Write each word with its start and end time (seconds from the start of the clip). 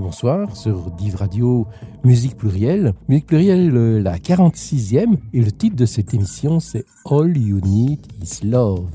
bonsoir 0.00 0.56
sur 0.56 0.90
Div 0.92 1.16
Radio 1.16 1.66
Musique 2.04 2.36
Plurielle. 2.36 2.94
Musique 3.08 3.26
Plurielle, 3.26 3.76
euh, 3.76 4.00
la 4.00 4.18
46e, 4.18 5.16
et 5.32 5.40
le 5.40 5.52
titre 5.52 5.76
de 5.76 5.84
cette 5.84 6.14
émission 6.14 6.58
c'est 6.58 6.84
All 7.04 7.36
You 7.36 7.60
Need 7.60 8.00
Is 8.22 8.46
Love. 8.46 8.88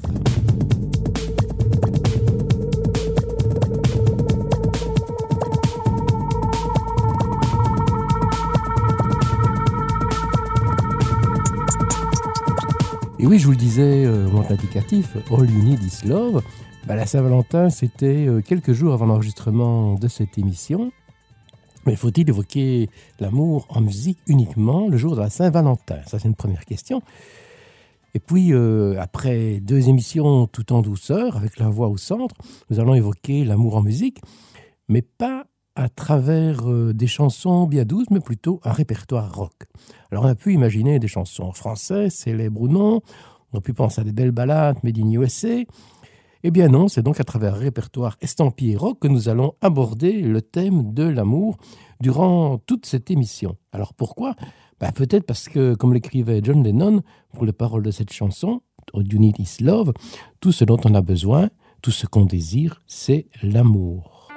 Et 13.17 13.27
oui, 13.27 13.39
je 13.39 13.45
vous 13.45 13.51
le 13.51 13.57
disais, 13.57 14.05
euh, 14.05 14.27
mon 14.29 14.43
indicatif, 14.49 15.15
All 15.31 15.49
You 15.49 15.63
Need 15.63 15.81
Is 15.83 16.07
Love, 16.07 16.41
bah, 16.87 16.95
la 16.95 17.07
Saint-Valentin, 17.07 17.71
c'était 17.71 18.27
euh, 18.27 18.41
quelques 18.41 18.73
jours 18.73 18.93
avant 18.93 19.07
l'enregistrement 19.07 19.95
de 19.95 20.07
cette 20.07 20.37
émission. 20.37 20.91
Mais 21.87 21.95
faut-il 21.95 22.29
évoquer 22.29 22.89
l'amour 23.19 23.65
en 23.69 23.81
musique 23.81 24.19
uniquement 24.27 24.87
le 24.87 24.97
jour 24.97 25.15
de 25.15 25.21
la 25.21 25.31
Saint-Valentin? 25.31 25.97
Ça, 26.05 26.19
c'est 26.19 26.27
une 26.27 26.35
première 26.35 26.65
question. 26.65 27.01
Et 28.13 28.19
puis, 28.19 28.53
euh, 28.53 28.99
après 28.99 29.59
deux 29.61 29.89
émissions 29.89 30.45
tout 30.45 30.73
en 30.73 30.81
douceur, 30.81 31.37
avec 31.37 31.57
la 31.57 31.69
voix 31.69 31.87
au 31.87 31.97
centre, 31.97 32.35
nous 32.69 32.79
allons 32.79 32.93
évoquer 32.93 33.45
l'amour 33.45 33.75
en 33.77 33.81
musique, 33.81 34.21
mais 34.87 35.01
pas 35.01 35.47
à 35.75 35.89
travers 35.89 36.69
euh, 36.69 36.93
des 36.93 37.07
chansons 37.07 37.65
bien 37.65 37.83
douces, 37.83 38.09
mais 38.11 38.19
plutôt 38.19 38.59
un 38.63 38.71
répertoire 38.71 39.33
rock. 39.33 39.53
Alors, 40.11 40.25
on 40.25 40.27
a 40.27 40.35
pu 40.35 40.53
imaginer 40.53 40.99
des 40.99 41.07
chansons 41.07 41.51
françaises, 41.51 42.13
célèbres 42.13 42.61
ou 42.61 42.67
non, 42.67 43.01
on 43.55 43.57
a 43.57 43.61
pu 43.61 43.73
penser 43.73 44.01
à 44.01 44.03
des 44.03 44.11
belles 44.11 44.31
ballades 44.31 44.77
made 44.83 44.97
in 44.97 45.11
USA, 45.11 45.63
eh 46.47 46.51
bien 46.51 46.67
non, 46.67 46.87
c'est 46.87 47.01
donc 47.01 47.19
à 47.19 47.23
travers 47.23 47.55
un 47.55 47.57
répertoire 47.57 48.17
estampillé 48.21 48.75
rock 48.75 48.99
que 48.99 49.07
nous 49.07 49.29
allons 49.29 49.55
aborder 49.61 50.21
le 50.21 50.43
thème 50.43 50.93
de 50.93 51.01
l'amour 51.01 51.57
durant 51.99 52.59
toute 52.59 52.85
cette 52.85 53.09
émission. 53.09 53.57
Alors 53.71 53.95
pourquoi? 53.95 54.35
Bah, 54.79 54.91
Peut-être 54.91 55.25
parce 55.25 55.49
que, 55.49 55.73
comme 55.73 55.91
l'écrivait 55.91 56.41
John 56.43 56.63
Lennon 56.63 57.01
pour 57.33 57.45
les 57.45 57.51
paroles 57.51 57.81
de 57.81 57.89
cette 57.89 58.13
chanson, 58.13 58.61
All 58.93 59.11
You 59.11 59.17
Need 59.17 59.39
Is 59.39 59.63
Love, 59.63 59.91
tout 60.39 60.51
ce 60.51 60.65
dont 60.65 60.77
on 60.85 60.93
a 60.93 61.01
besoin, 61.01 61.49
tout 61.81 61.89
ce 61.89 62.05
qu'on 62.05 62.25
désire, 62.25 62.83
c'est 62.85 63.25
l'amour. 63.41 64.29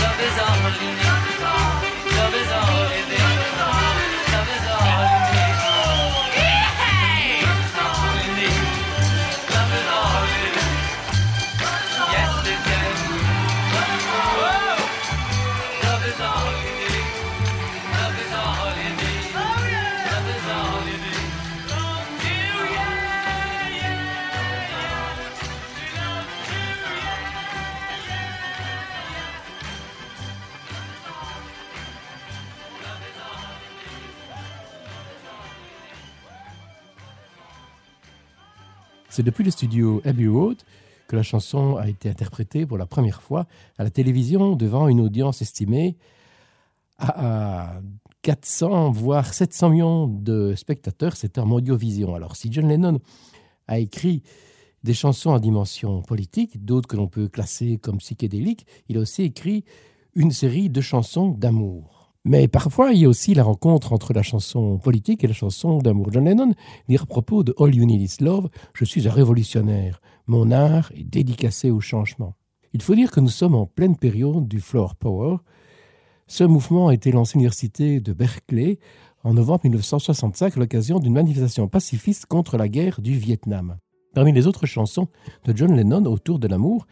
Love 0.00 0.20
is 0.20 0.38
all 0.38 0.56
you 0.80 0.96
need. 0.96 1.07
C'est 39.18 39.24
depuis 39.24 39.42
le 39.42 39.50
studio 39.50 40.00
Abbey 40.04 40.28
Road 40.28 40.58
que 41.08 41.16
la 41.16 41.24
chanson 41.24 41.74
a 41.74 41.88
été 41.88 42.08
interprétée 42.08 42.66
pour 42.66 42.78
la 42.78 42.86
première 42.86 43.20
fois 43.20 43.48
à 43.76 43.82
la 43.82 43.90
télévision 43.90 44.54
devant 44.54 44.86
une 44.86 45.00
audience 45.00 45.42
estimée 45.42 45.96
à 46.98 47.80
400 48.22 48.92
voire 48.92 49.34
700 49.34 49.70
millions 49.70 50.06
de 50.06 50.54
spectateurs. 50.54 51.16
C'était 51.16 51.40
en 51.40 51.50
audiovision. 51.50 52.14
Alors 52.14 52.36
si 52.36 52.52
John 52.52 52.68
Lennon 52.68 53.00
a 53.66 53.80
écrit 53.80 54.22
des 54.84 54.94
chansons 54.94 55.30
en 55.30 55.40
dimension 55.40 56.00
politique, 56.02 56.64
d'autres 56.64 56.86
que 56.86 56.96
l'on 56.96 57.08
peut 57.08 57.26
classer 57.26 57.76
comme 57.78 57.98
psychédéliques, 57.98 58.68
il 58.88 58.98
a 58.98 59.00
aussi 59.00 59.24
écrit 59.24 59.64
une 60.14 60.30
série 60.30 60.70
de 60.70 60.80
chansons 60.80 61.30
d'amour. 61.30 61.97
Mais 62.28 62.46
parfois, 62.46 62.92
il 62.92 62.98
y 62.98 63.06
a 63.06 63.08
aussi 63.08 63.32
la 63.32 63.42
rencontre 63.42 63.94
entre 63.94 64.12
la 64.12 64.22
chanson 64.22 64.76
politique 64.76 65.24
et 65.24 65.26
la 65.26 65.32
chanson 65.32 65.78
d'amour. 65.78 66.12
John 66.12 66.26
Lennon 66.26 66.52
dit 66.86 66.98
à 66.98 67.06
propos 67.06 67.42
de 67.42 67.54
All 67.58 67.74
You 67.74 67.86
Need 67.86 68.02
Is 68.02 68.22
Love 68.22 68.50
Je 68.74 68.84
suis 68.84 69.08
un 69.08 69.10
révolutionnaire. 69.10 70.02
Mon 70.26 70.50
art 70.50 70.92
est 70.94 71.04
dédicacé 71.04 71.70
au 71.70 71.80
changement. 71.80 72.34
Il 72.74 72.82
faut 72.82 72.94
dire 72.94 73.12
que 73.12 73.20
nous 73.20 73.30
sommes 73.30 73.54
en 73.54 73.64
pleine 73.64 73.96
période 73.96 74.46
du 74.46 74.60
Floor 74.60 74.94
Power. 74.94 75.38
Ce 76.26 76.44
mouvement 76.44 76.88
a 76.88 76.94
été 76.94 77.12
lancé 77.12 77.30
à 77.30 77.34
l'université 77.38 77.98
de 77.98 78.12
Berkeley 78.12 78.78
en 79.24 79.32
novembre 79.32 79.62
1965 79.64 80.54
à 80.54 80.60
l'occasion 80.60 80.98
d'une 80.98 81.14
manifestation 81.14 81.66
pacifiste 81.66 82.26
contre 82.26 82.58
la 82.58 82.68
guerre 82.68 83.00
du 83.00 83.14
Vietnam. 83.14 83.78
Parmi 84.14 84.32
les 84.34 84.46
autres 84.46 84.66
chansons 84.66 85.08
de 85.46 85.56
John 85.56 85.74
Lennon 85.74 86.04
autour 86.04 86.38
de 86.38 86.46
l'amour, 86.46 86.86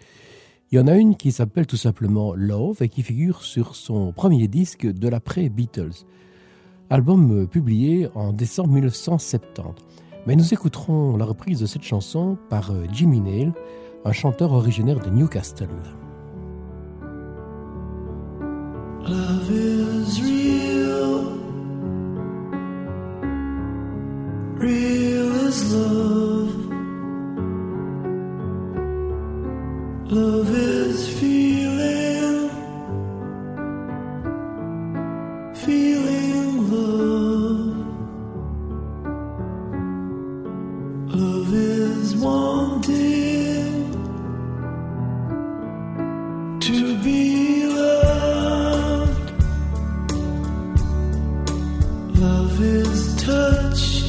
il 0.73 0.79
y 0.79 0.81
en 0.81 0.89
a 0.89 0.97
une 0.97 1.17
qui 1.17 1.31
s'appelle 1.31 1.67
tout 1.67 1.77
simplement 1.77 2.35
Love 2.35 2.83
et 2.83 2.89
qui 2.89 3.03
figure 3.03 3.43
sur 3.43 3.77
son 3.77 4.13
premier 4.13 4.49
disque 4.49 4.87
de 4.87 5.09
l'après-Beatles, 5.09 6.05
album 6.91 7.47
publié 7.47 8.09
en 8.15 8.33
décembre 8.33 8.71
1970. 8.71 9.85
Mais 10.27 10.35
nous 10.35 10.53
écouterons 10.53 11.17
la 11.17 11.25
reprise 11.25 11.61
de 11.61 11.67
cette 11.67 11.85
chanson 11.85 12.37
par 12.51 12.73
euh, 12.73 12.85
Jimmy 12.93 13.21
Nail, 13.21 13.53
un 14.05 14.13
chanteur 14.13 14.53
originaire 14.53 14.99
de 14.99 15.09
Newcastle. 15.09 15.69
Love 19.09 19.51
is 19.53 20.21
real. 20.21 21.39
Real 24.59 25.49
is 25.49 25.73
love. 25.73 26.76
Love 30.09 30.55
is 30.55 31.19
feeling, 31.19 32.49
feeling 35.53 36.71
love. 36.71 37.77
Love 41.13 41.53
is 41.53 42.17
wanting 42.19 43.91
to 46.61 46.99
be 47.03 47.67
loved. 47.67 49.33
Love 52.21 52.61
is 52.61 53.17
touch. 53.17 54.05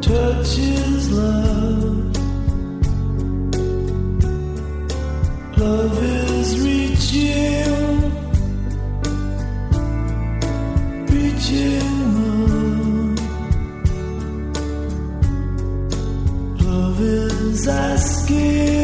Touch 0.00 0.58
is 0.58 1.10
love. 1.10 1.56
Love 1.56 1.75
skin. 18.26 18.75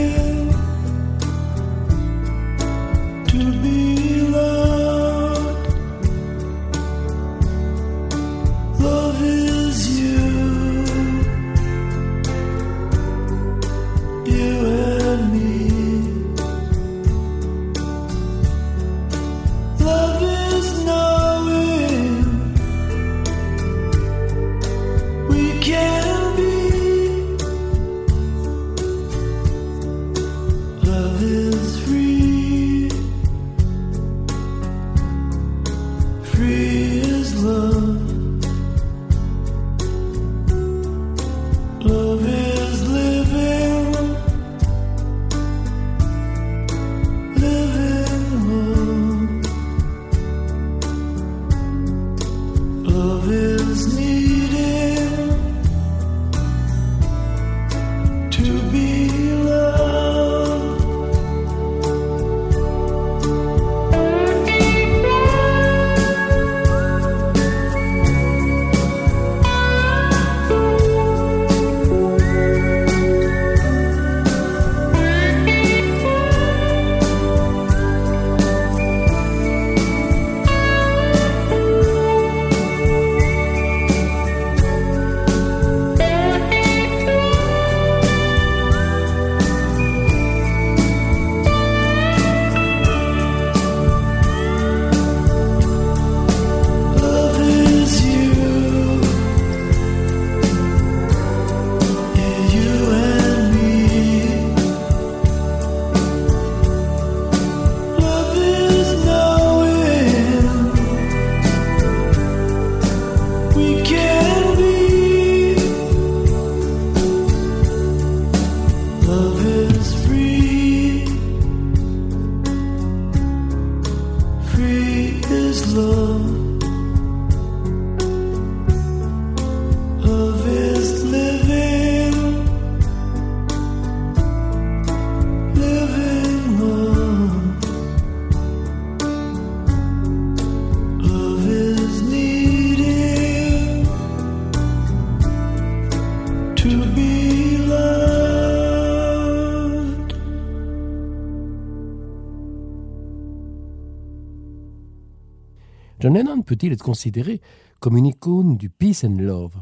John 156.02 156.14
Lennon 156.14 156.42
peut-il 156.42 156.72
être 156.72 156.82
considéré 156.82 157.40
comme 157.78 157.96
une 157.96 158.06
icône 158.06 158.56
du 158.56 158.70
peace 158.70 159.04
and 159.04 159.18
love? 159.20 159.52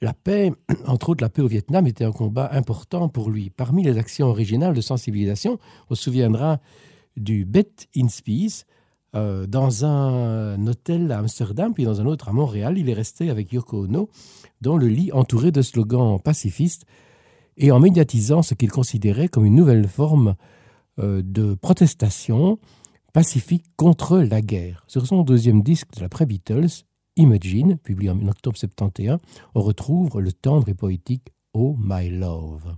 La 0.00 0.12
paix, 0.12 0.50
entre 0.88 1.10
autres 1.10 1.22
la 1.22 1.28
paix 1.28 1.40
au 1.40 1.46
Vietnam, 1.46 1.86
était 1.86 2.04
un 2.04 2.10
combat 2.10 2.50
important 2.52 3.08
pour 3.08 3.30
lui. 3.30 3.48
Parmi 3.48 3.84
les 3.84 3.96
actions 3.96 4.26
originales 4.26 4.74
de 4.74 4.80
sensibilisation, 4.80 5.60
on 5.88 5.94
se 5.94 6.02
souviendra 6.02 6.58
du 7.16 7.44
Bet 7.44 7.70
in 7.96 8.08
Peace, 8.24 8.64
euh, 9.14 9.46
dans 9.46 9.84
un 9.84 10.66
hôtel 10.66 11.12
à 11.12 11.20
Amsterdam, 11.20 11.74
puis 11.74 11.84
dans 11.84 12.00
un 12.00 12.06
autre 12.06 12.28
à 12.28 12.32
Montréal. 12.32 12.76
Il 12.76 12.90
est 12.90 12.94
resté 12.94 13.30
avec 13.30 13.52
Yoko 13.52 13.84
Ono 13.84 14.08
dans 14.62 14.76
le 14.76 14.88
lit 14.88 15.12
entouré 15.12 15.52
de 15.52 15.62
slogans 15.62 16.18
pacifistes 16.18 16.86
et 17.56 17.70
en 17.70 17.78
médiatisant 17.78 18.42
ce 18.42 18.54
qu'il 18.54 18.72
considérait 18.72 19.28
comme 19.28 19.44
une 19.44 19.54
nouvelle 19.54 19.86
forme 19.86 20.34
euh, 20.98 21.22
de 21.24 21.54
protestation 21.54 22.58
pacifique 23.12 23.66
contre 23.76 24.18
la 24.18 24.40
guerre. 24.42 24.84
Sur 24.86 25.06
son 25.06 25.22
deuxième 25.22 25.62
disque 25.62 25.94
de 25.96 26.00
l'après-Beatles, 26.00 26.84
Imagine, 27.16 27.76
publié 27.76 28.10
en 28.10 28.28
octobre 28.28 28.56
71, 28.56 29.18
on 29.54 29.60
retrouve 29.60 30.20
le 30.20 30.32
tendre 30.32 30.68
et 30.68 30.74
poétique 30.74 31.28
Oh 31.52 31.76
My 31.78 32.08
Love. 32.08 32.76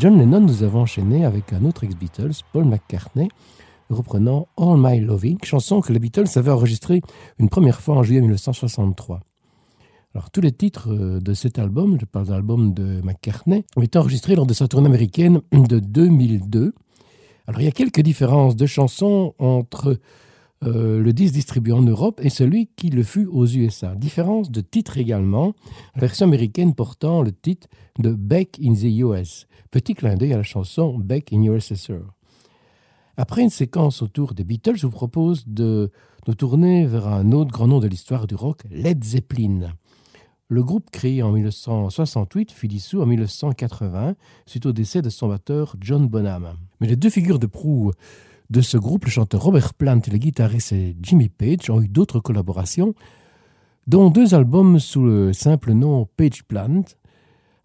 John 0.00 0.18
Lennon, 0.18 0.40
nous 0.40 0.62
avons 0.62 0.80
enchaîné 0.80 1.26
avec 1.26 1.52
un 1.52 1.62
autre 1.66 1.84
ex-Beatles, 1.84 2.32
Paul 2.54 2.64
McCartney, 2.64 3.28
reprenant 3.90 4.48
All 4.56 4.78
My 4.78 4.98
Loving, 4.98 5.36
chanson 5.44 5.82
que 5.82 5.92
les 5.92 5.98
Beatles 5.98 6.24
avaient 6.36 6.50
enregistrée 6.50 7.02
une 7.38 7.50
première 7.50 7.82
fois 7.82 7.96
en 7.96 8.02
juillet 8.02 8.22
1963. 8.22 9.20
Alors, 10.14 10.30
tous 10.30 10.40
les 10.40 10.52
titres 10.52 10.90
euh, 10.90 11.20
de 11.20 11.34
cet 11.34 11.58
album, 11.58 11.98
je 12.00 12.06
parle 12.06 12.28
de 12.28 12.30
l'album 12.30 12.72
de 12.72 13.02
McCartney, 13.02 13.66
ont 13.76 13.82
été 13.82 13.98
enregistrés 13.98 14.36
lors 14.36 14.46
de 14.46 14.54
sa 14.54 14.68
tournée 14.68 14.86
américaine 14.86 15.42
de 15.52 15.78
2002. 15.80 16.72
Alors, 17.46 17.60
il 17.60 17.64
y 17.64 17.68
a 17.68 17.72
quelques 17.72 18.00
différences 18.00 18.56
de 18.56 18.64
chansons 18.64 19.34
entre 19.38 19.98
euh, 20.64 21.02
le 21.02 21.12
disque 21.12 21.34
distribué 21.34 21.72
en 21.72 21.82
Europe 21.82 22.20
et 22.22 22.30
celui 22.30 22.68
qui 22.74 22.88
le 22.88 23.02
fut 23.02 23.26
aux 23.26 23.46
USA. 23.46 23.94
Différence 23.96 24.50
de 24.50 24.62
titre 24.62 24.96
également, 24.96 25.52
la 25.94 26.00
version 26.00 26.24
américaine 26.24 26.74
portant 26.74 27.20
le 27.20 27.32
titre 27.32 27.68
de 27.98 28.14
Back 28.14 28.58
in 28.64 28.72
the 28.72 28.84
US. 29.00 29.46
Petit 29.70 29.94
clin 29.94 30.16
d'œil 30.16 30.32
à 30.32 30.36
la 30.36 30.42
chanson 30.42 30.98
Back 30.98 31.32
in 31.32 31.42
USSR. 31.42 32.02
Après 33.16 33.42
une 33.42 33.50
séquence 33.50 34.02
autour 34.02 34.34
des 34.34 34.42
Beatles, 34.42 34.76
je 34.76 34.86
vous 34.86 34.92
propose 34.92 35.46
de 35.46 35.92
nous 36.26 36.34
tourner 36.34 36.86
vers 36.86 37.06
un 37.06 37.30
autre 37.30 37.52
grand 37.52 37.68
nom 37.68 37.78
de 37.78 37.86
l'histoire 37.86 38.26
du 38.26 38.34
rock, 38.34 38.62
Led 38.68 39.04
Zeppelin. 39.04 39.72
Le 40.48 40.64
groupe 40.64 40.90
créé 40.90 41.22
en 41.22 41.30
1968 41.30 42.50
fut 42.50 42.66
dissous 42.66 43.00
en 43.00 43.06
1980 43.06 44.16
suite 44.44 44.66
au 44.66 44.72
décès 44.72 45.02
de 45.02 45.08
son 45.08 45.28
batteur 45.28 45.76
John 45.80 46.08
Bonham. 46.08 46.56
Mais 46.80 46.88
les 46.88 46.96
deux 46.96 47.10
figures 47.10 47.38
de 47.38 47.46
proue 47.46 47.92
de 48.50 48.60
ce 48.62 48.76
groupe, 48.76 49.04
le 49.04 49.12
chanteur 49.12 49.40
Robert 49.40 49.74
Plant 49.74 50.00
et 50.04 50.10
le 50.10 50.18
guitariste 50.18 50.74
Jimmy 51.00 51.28
Page, 51.28 51.70
ont 51.70 51.80
eu 51.80 51.86
d'autres 51.86 52.18
collaborations, 52.18 52.94
dont 53.86 54.10
deux 54.10 54.34
albums 54.34 54.80
sous 54.80 55.04
le 55.04 55.32
simple 55.32 55.74
nom 55.74 56.08
Page 56.16 56.42
Plant, 56.42 56.82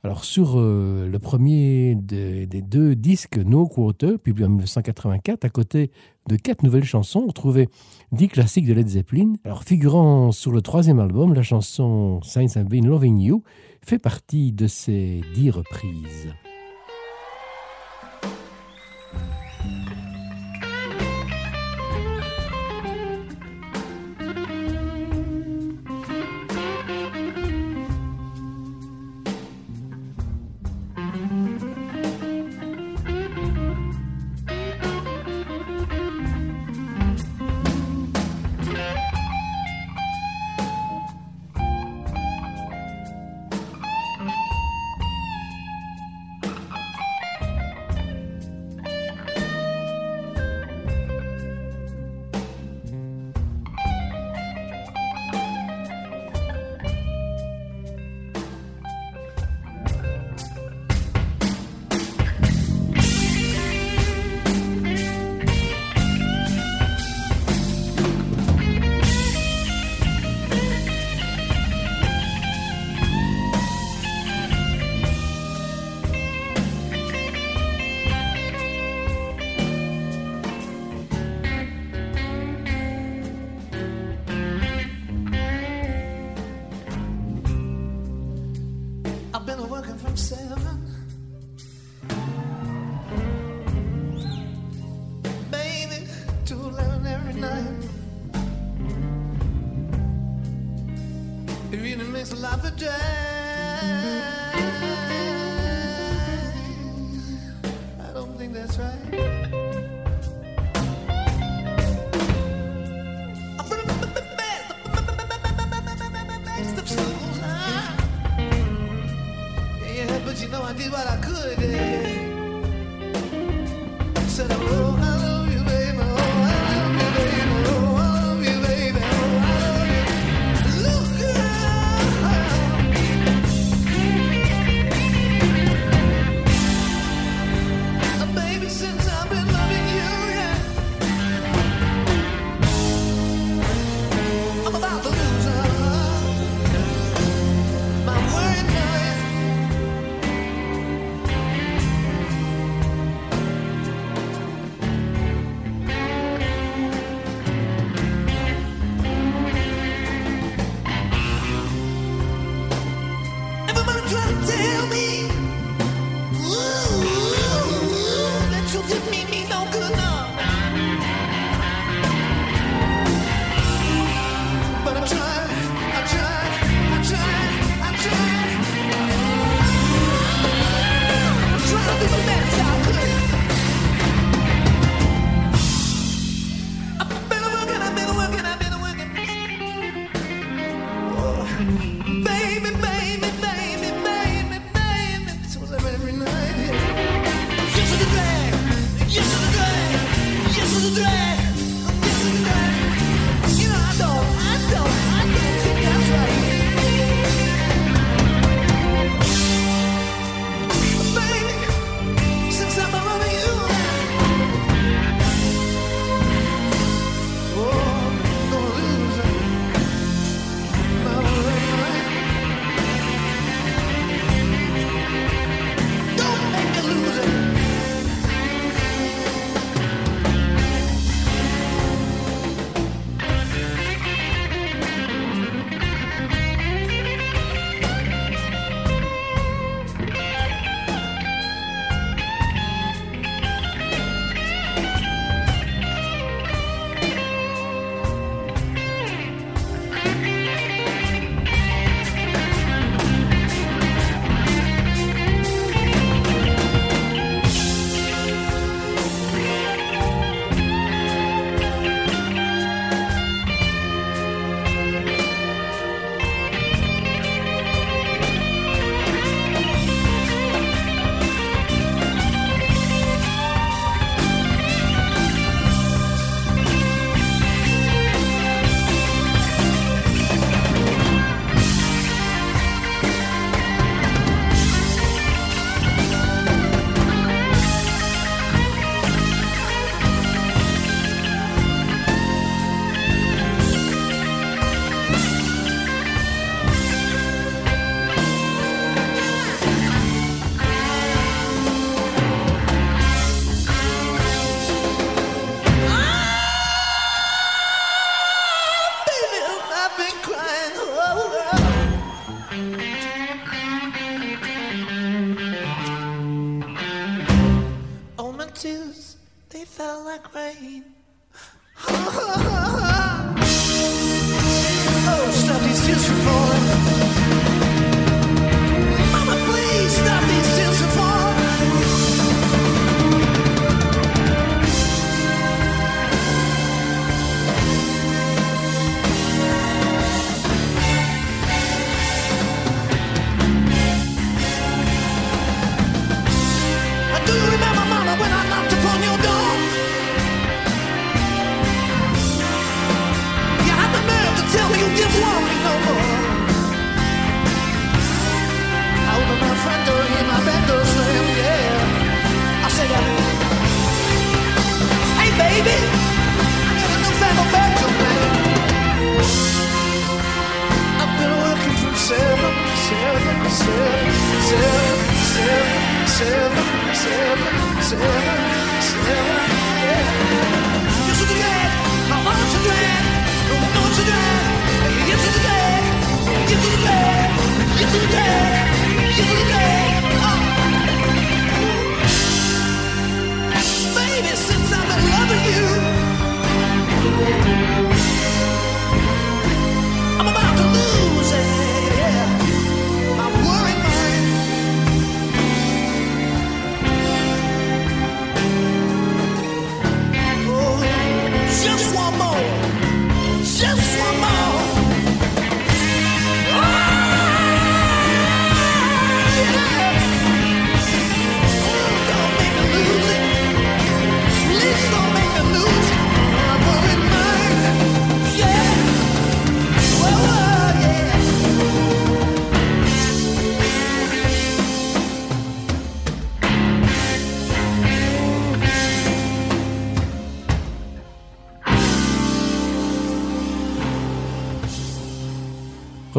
alors 0.05 0.23
sur 0.23 0.59
euh, 0.59 1.09
le 1.09 1.17
premier 1.17 1.95
des, 1.95 2.45
deux 2.45 2.95
disques 2.95 3.37
No 3.37 3.67
Quarter, 3.67 4.19
publié 4.19 4.45
en 4.45 4.49
1984, 4.49 5.45
à 5.45 5.49
côté 5.49 5.89
de 6.29 6.35
quatre 6.35 6.61
nouvelles 6.61 6.83
chansons, 6.83 7.25
on 7.27 7.31
trouvait 7.31 7.69
dix 8.11 8.27
classiques 8.27 8.67
de 8.67 8.73
Led 8.73 8.87
Zeppelin. 8.87 9.33
Alors 9.45 9.63
figurant 9.63 10.31
sur 10.31 10.51
le 10.51 10.61
troisième 10.61 10.99
album, 10.99 11.33
la 11.33 11.41
chanson 11.41 12.21
Since 12.21 12.55
I've 12.55 12.67
Been 12.67 12.85
Loving 12.87 13.17
You 13.19 13.41
fait 13.81 13.97
partie 13.97 14.51
de 14.51 14.67
ces 14.67 15.21
dix 15.33 15.49
reprises. 15.49 16.35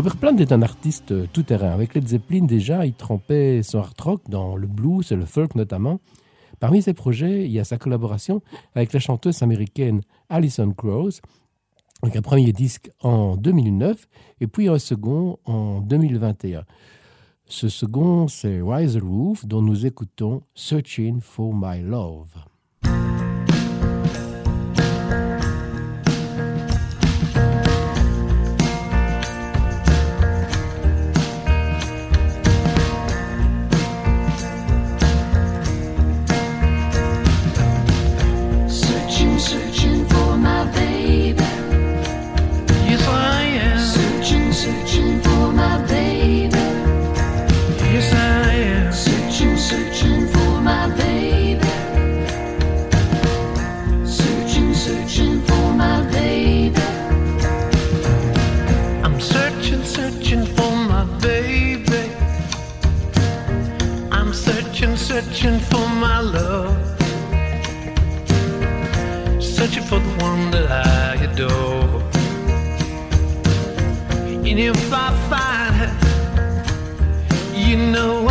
Robert 0.07 0.40
est 0.40 0.53
un 0.53 0.62
artiste 0.62 1.11
euh, 1.11 1.27
tout-terrain. 1.33 1.73
Avec 1.73 1.95
Led 1.95 2.07
Zeppelin, 2.07 2.45
déjà, 2.45 2.87
il 2.87 2.95
trempait 2.95 3.64
son 3.64 3.81
hard 3.81 4.01
rock 4.01 4.23
dans 4.29 4.55
le 4.55 4.69
blues 4.69 5.11
et 5.11 5.16
le 5.16 5.27
folk 5.27 5.57
notamment. 5.57 5.99
Parmi 6.61 6.81
ses 6.81 6.95
projets, 6.95 7.45
il 7.45 7.51
y 7.51 7.59
a 7.59 7.64
sa 7.64 7.77
collaboration 7.77 8.40
avec 8.77 8.92
la 8.92 9.01
chanteuse 9.01 9.42
américaine 9.42 10.03
Alison 10.29 10.71
Krause, 10.71 11.21
avec 12.03 12.14
un 12.14 12.23
premier 12.23 12.53
disque 12.53 12.88
en 13.01 13.37
2009 13.37 14.07
et 14.40 14.47
puis 14.47 14.69
un 14.69 14.79
second 14.79 15.38
en 15.45 15.81
2021. 15.81 16.62
Ce 17.49 17.69
second, 17.69 18.29
c'est 18.29 18.61
Rise 18.62 18.99
Roof, 18.99 19.45
dont 19.45 19.61
nous 19.61 19.87
écoutons 19.87 20.42
Searching 20.55 21.21
for 21.21 21.53
My 21.53 21.83
Love. 21.83 22.29
And 74.59 74.64
if 74.75 74.90
I 74.90 75.12
find 75.29 75.75
her, 75.77 75.92
you 77.55 77.77
know 77.77 78.26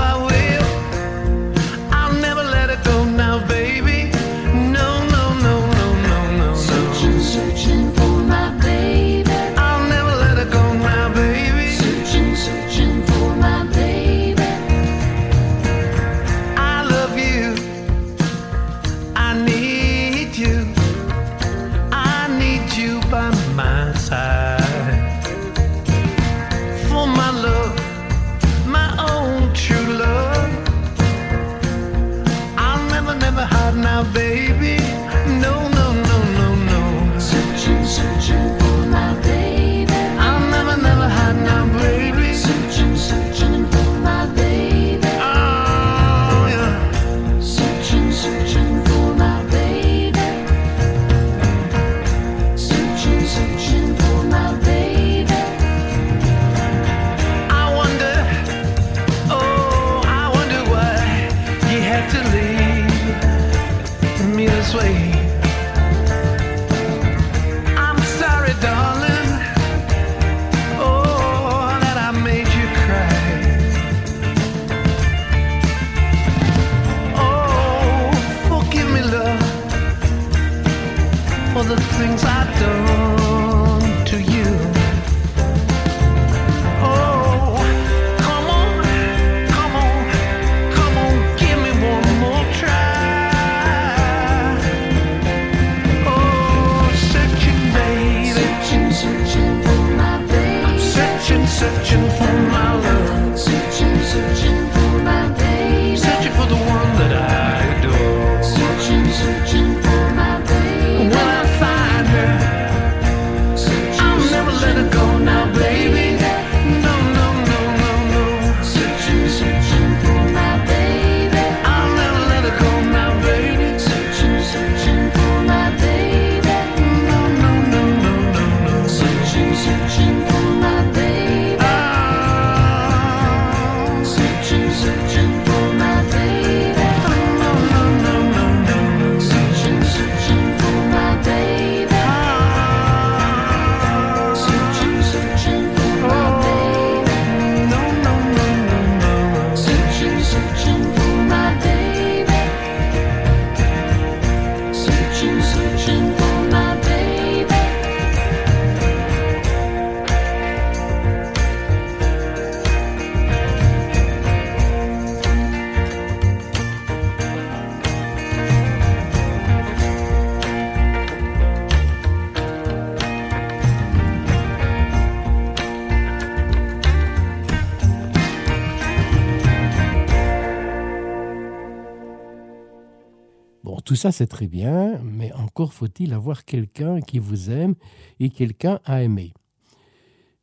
Tout 183.95 184.01
ça, 184.01 184.11
c'est 184.11 184.27
très 184.27 184.47
bien, 184.47 184.99
mais 185.05 185.31
encore 185.31 185.71
faut-il 185.71 186.13
avoir 186.13 186.43
quelqu'un 186.43 186.99
qui 186.99 187.17
vous 187.17 187.49
aime 187.49 187.75
et 188.19 188.29
quelqu'un 188.29 188.81
à 188.83 189.03
aimer. 189.03 189.33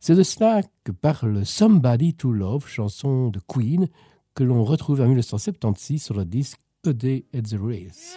C'est 0.01 0.15
de 0.15 0.23
cela 0.23 0.63
que 0.85 0.91
parle 0.91 1.45
Somebody 1.45 2.15
to 2.15 2.33
Love, 2.33 2.67
chanson 2.67 3.29
de 3.29 3.41
Queen, 3.47 3.89
que 4.35 4.43
l'on 4.43 4.65
retrouve 4.65 5.03
en 5.03 5.07
1976 5.07 6.03
sur 6.03 6.15
le 6.15 6.25
disque 6.25 6.61
A 6.87 6.95
Day 6.95 7.27
at 7.35 7.43
the 7.43 7.59
Race. 7.61 8.17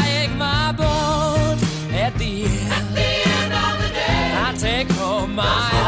my 5.41 5.80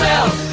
yourself. 0.00 0.49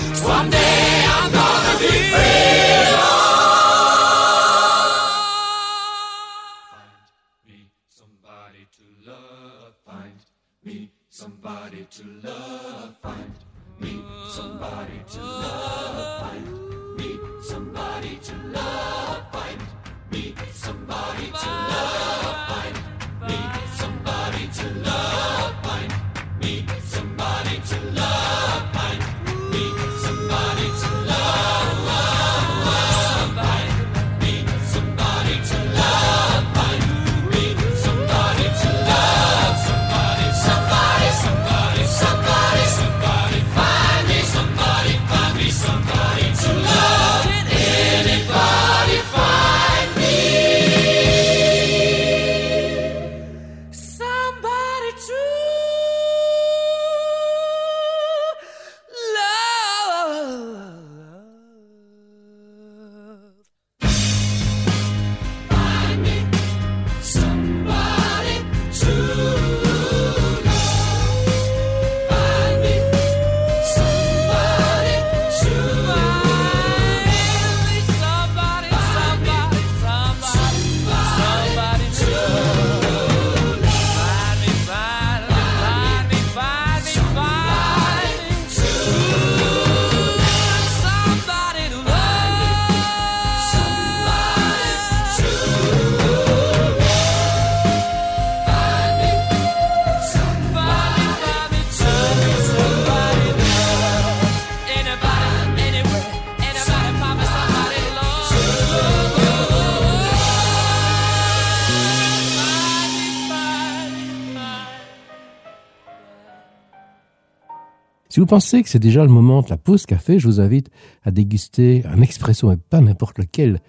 Si 118.17 118.19
vous 118.19 118.25
pensez 118.25 118.63
que 118.63 118.69
c'est 118.69 118.79
déjà 118.79 119.03
le 119.03 119.11
moment 119.11 119.43
de 119.43 119.49
la 119.51 119.57
pause 119.57 119.85
café, 119.85 120.17
je 120.17 120.25
vous 120.25 120.39
invite 120.39 120.71
à 121.03 121.11
déguster 121.11 121.83
un 121.85 122.01
expresso 122.01 122.51
et 122.51 122.57
pas 122.57 122.81
n'importe 122.81 123.19
lequel. 123.19 123.59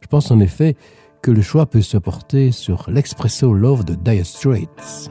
Je 0.00 0.06
pense 0.06 0.30
en 0.30 0.40
effet 0.40 0.74
que 1.20 1.30
le 1.30 1.42
choix 1.42 1.66
peut 1.66 1.82
se 1.82 1.98
porter 1.98 2.50
sur 2.50 2.88
l'expresso 2.88 3.52
Love 3.52 3.84
de 3.84 3.94
Dire 3.96 4.24
Straits. 4.24 5.10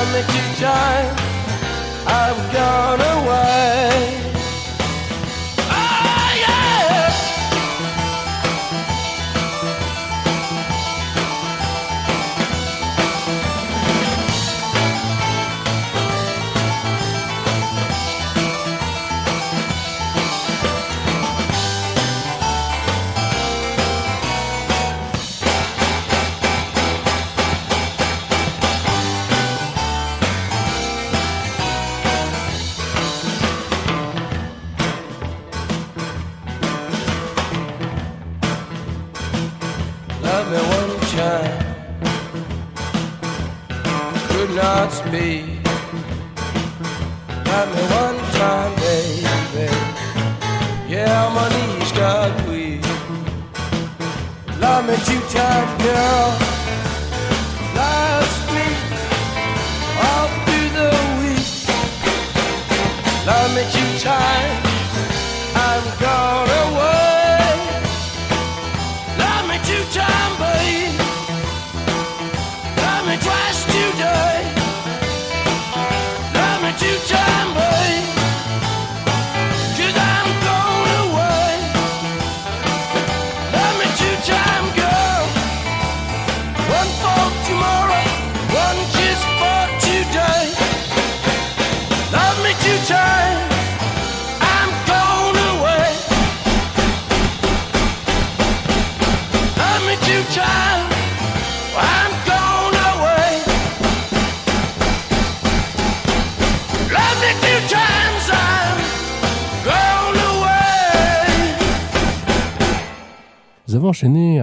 Love 0.00 0.14
me 0.14 0.22
two 0.32 0.64
time. 0.64 1.14
I've 2.06 2.52
gone 2.54 3.00
away. 3.02 3.59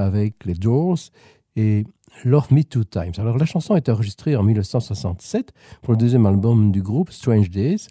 Avec 0.03 0.45
les 0.45 0.53
Doors 0.53 0.99
et 1.55 1.85
Love 2.23 2.51
Me 2.51 2.63
Two 2.63 2.83
Times. 2.83 3.13
Alors 3.17 3.37
la 3.37 3.45
chanson 3.45 3.75
été 3.75 3.91
enregistrée 3.91 4.35
en 4.35 4.43
1967 4.43 5.53
pour 5.81 5.93
le 5.93 5.97
deuxième 5.97 6.25
album 6.25 6.71
du 6.71 6.81
groupe, 6.81 7.11
Strange 7.11 7.49
Days. 7.49 7.87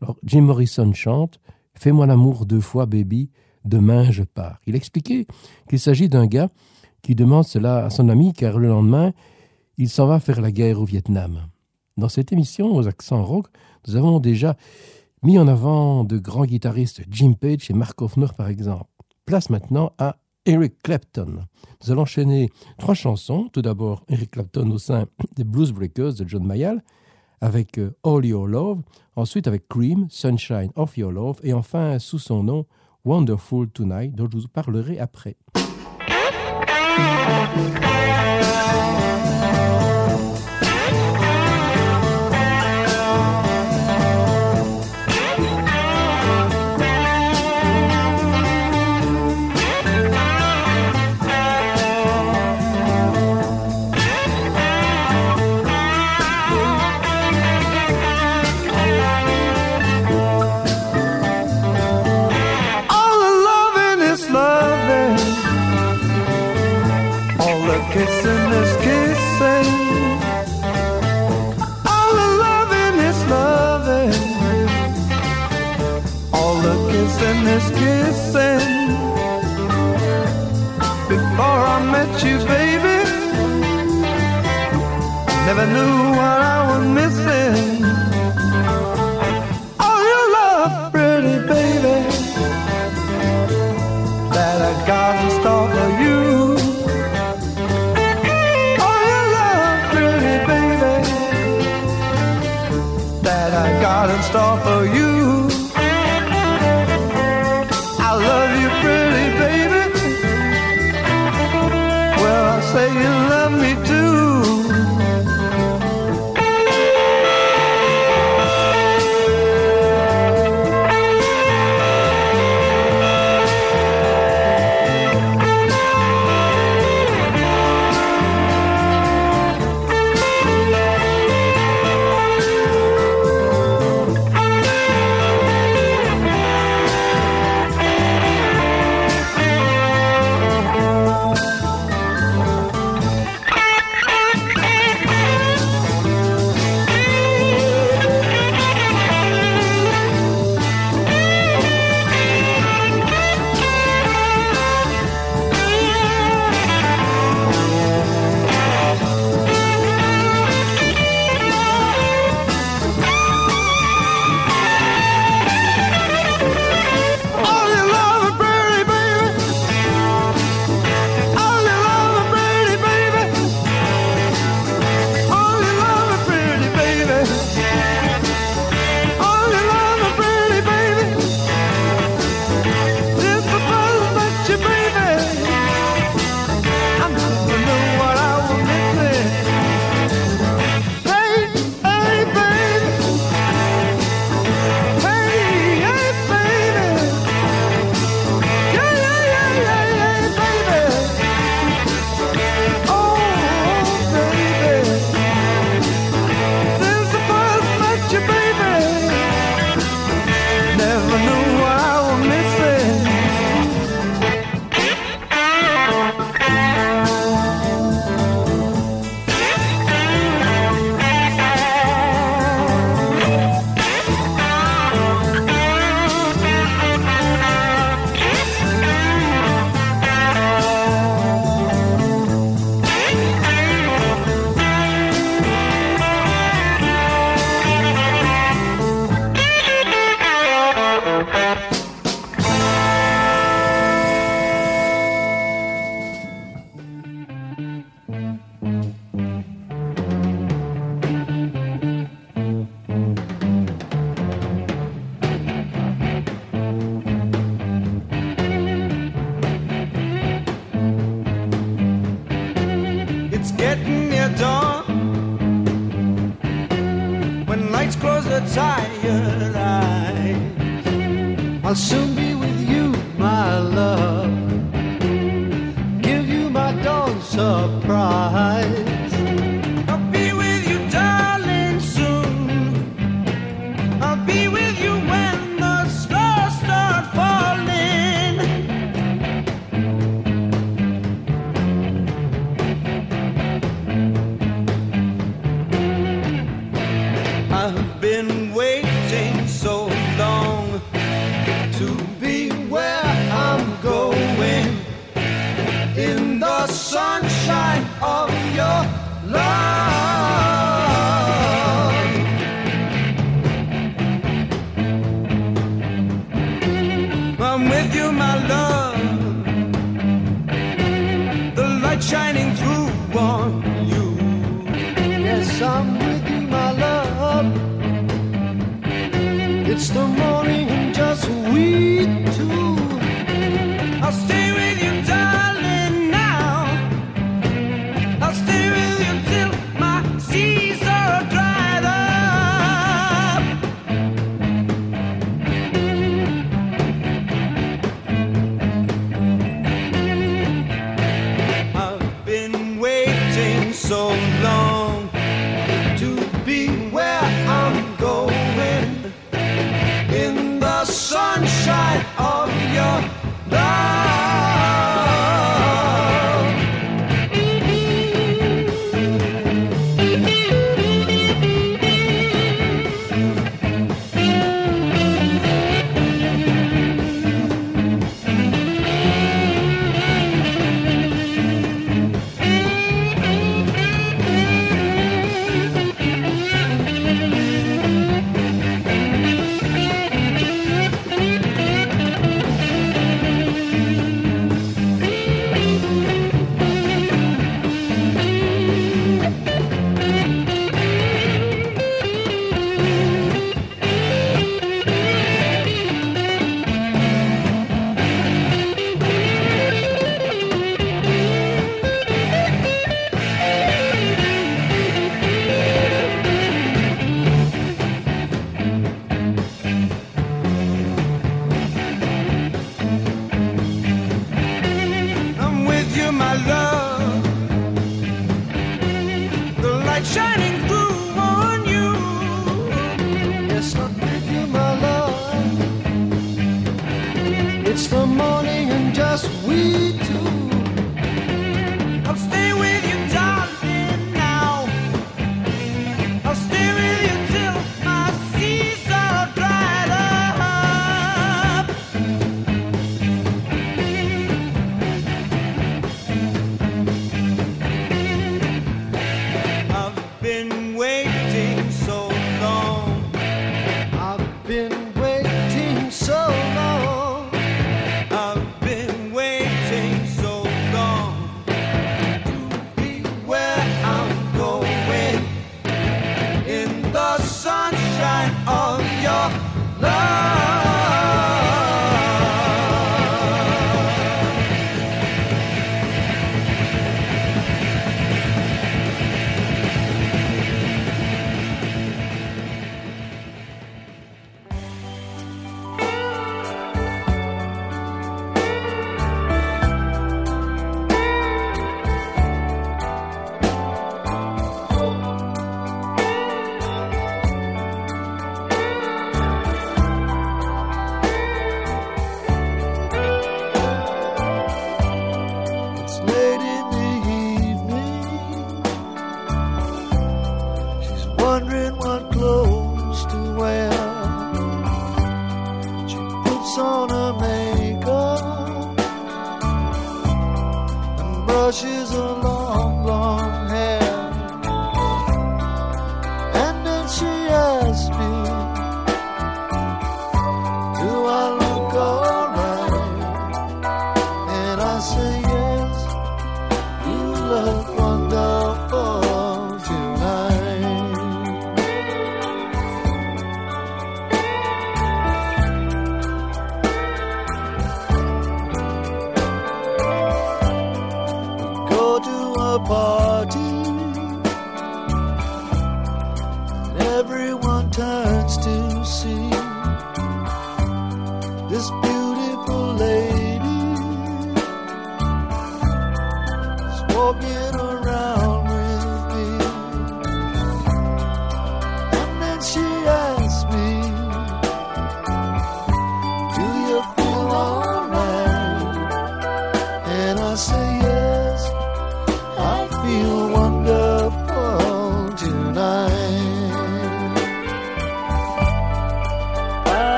Alors 0.00 0.16
Jim 0.24 0.42
Morrison 0.42 0.92
chante 0.92 1.40
Fais-moi 1.74 2.06
l'amour 2.06 2.44
deux 2.44 2.60
fois, 2.60 2.86
baby, 2.86 3.30
demain 3.64 4.10
je 4.10 4.24
pars. 4.24 4.60
Il 4.66 4.74
expliquait 4.74 5.26
qu'il 5.68 5.78
s'agit 5.78 6.08
d'un 6.08 6.26
gars 6.26 6.48
qui 7.02 7.14
demande 7.14 7.44
cela 7.44 7.84
à 7.84 7.90
son 7.90 8.08
ami 8.08 8.32
car 8.32 8.58
le 8.58 8.68
lendemain, 8.68 9.12
il 9.76 9.88
s'en 9.88 10.06
va 10.06 10.18
faire 10.18 10.40
la 10.40 10.50
guerre 10.50 10.80
au 10.80 10.84
Vietnam. 10.84 11.46
Dans 11.96 12.08
cette 12.08 12.32
émission 12.32 12.74
aux 12.74 12.88
accents 12.88 13.24
rock, 13.24 13.46
nous 13.86 13.96
avons 13.96 14.18
déjà 14.18 14.56
mis 15.22 15.38
en 15.38 15.48
avant 15.48 16.04
de 16.04 16.18
grands 16.18 16.44
guitaristes, 16.44 17.02
Jim 17.10 17.32
Page 17.32 17.70
et 17.70 17.74
Mark 17.74 18.00
Hoffner 18.02 18.28
par 18.36 18.48
exemple. 18.48 18.86
Place 19.24 19.50
maintenant 19.50 19.92
à 19.98 20.16
Eric 20.48 20.82
Clapton. 20.82 21.44
Nous 21.82 21.92
allons 21.92 22.02
enchaîner 22.02 22.48
trois 22.78 22.94
chansons. 22.94 23.50
Tout 23.52 23.60
d'abord, 23.60 24.02
Eric 24.08 24.30
Clapton 24.30 24.70
au 24.70 24.78
sein 24.78 25.04
des 25.36 25.44
Blues 25.44 25.72
Breakers 25.72 26.14
de 26.14 26.26
John 26.26 26.42
Mayall 26.42 26.82
avec 27.42 27.78
euh, 27.78 27.94
All 28.02 28.24
Your 28.24 28.46
Love, 28.46 28.80
ensuite 29.14 29.46
avec 29.46 29.68
Cream, 29.68 30.06
Sunshine 30.08 30.70
of 30.74 30.96
Your 30.96 31.12
Love, 31.12 31.38
et 31.42 31.52
enfin 31.52 31.98
sous 31.98 32.18
son 32.18 32.42
nom 32.42 32.64
Wonderful 33.04 33.68
Tonight, 33.68 34.14
dont 34.14 34.26
je 34.32 34.38
vous 34.38 34.48
parlerai 34.48 34.98
après. 34.98 35.36
Never 85.48 85.66
knew 85.66 85.96
what 86.18 86.40
I 86.54 86.58
was 86.68 86.84
missing. 86.98 87.82
All 89.84 90.00
your 90.12 90.24
love, 90.36 90.92
pretty 90.92 91.36
baby 91.52 91.96
that 94.36 94.58
I 94.70 94.72
got 94.86 95.14
in 95.24 95.30
store 95.38 95.68
for 95.74 95.88
you. 96.04 96.20
Oh, 98.86 98.96
your 99.10 99.26
love, 99.38 99.78
pretty 99.92 100.36
baby, 100.50 100.94
that 103.26 103.50
I 103.66 103.68
got 103.86 104.06
in 104.14 104.20
store 104.30 104.58
for 104.66 104.82
you. 104.96 105.12
I 108.08 108.10
love 108.28 108.52
you, 108.62 108.68
pretty 108.82 109.26
baby. 109.42 109.82
Well, 112.20 112.44
I 112.56 112.58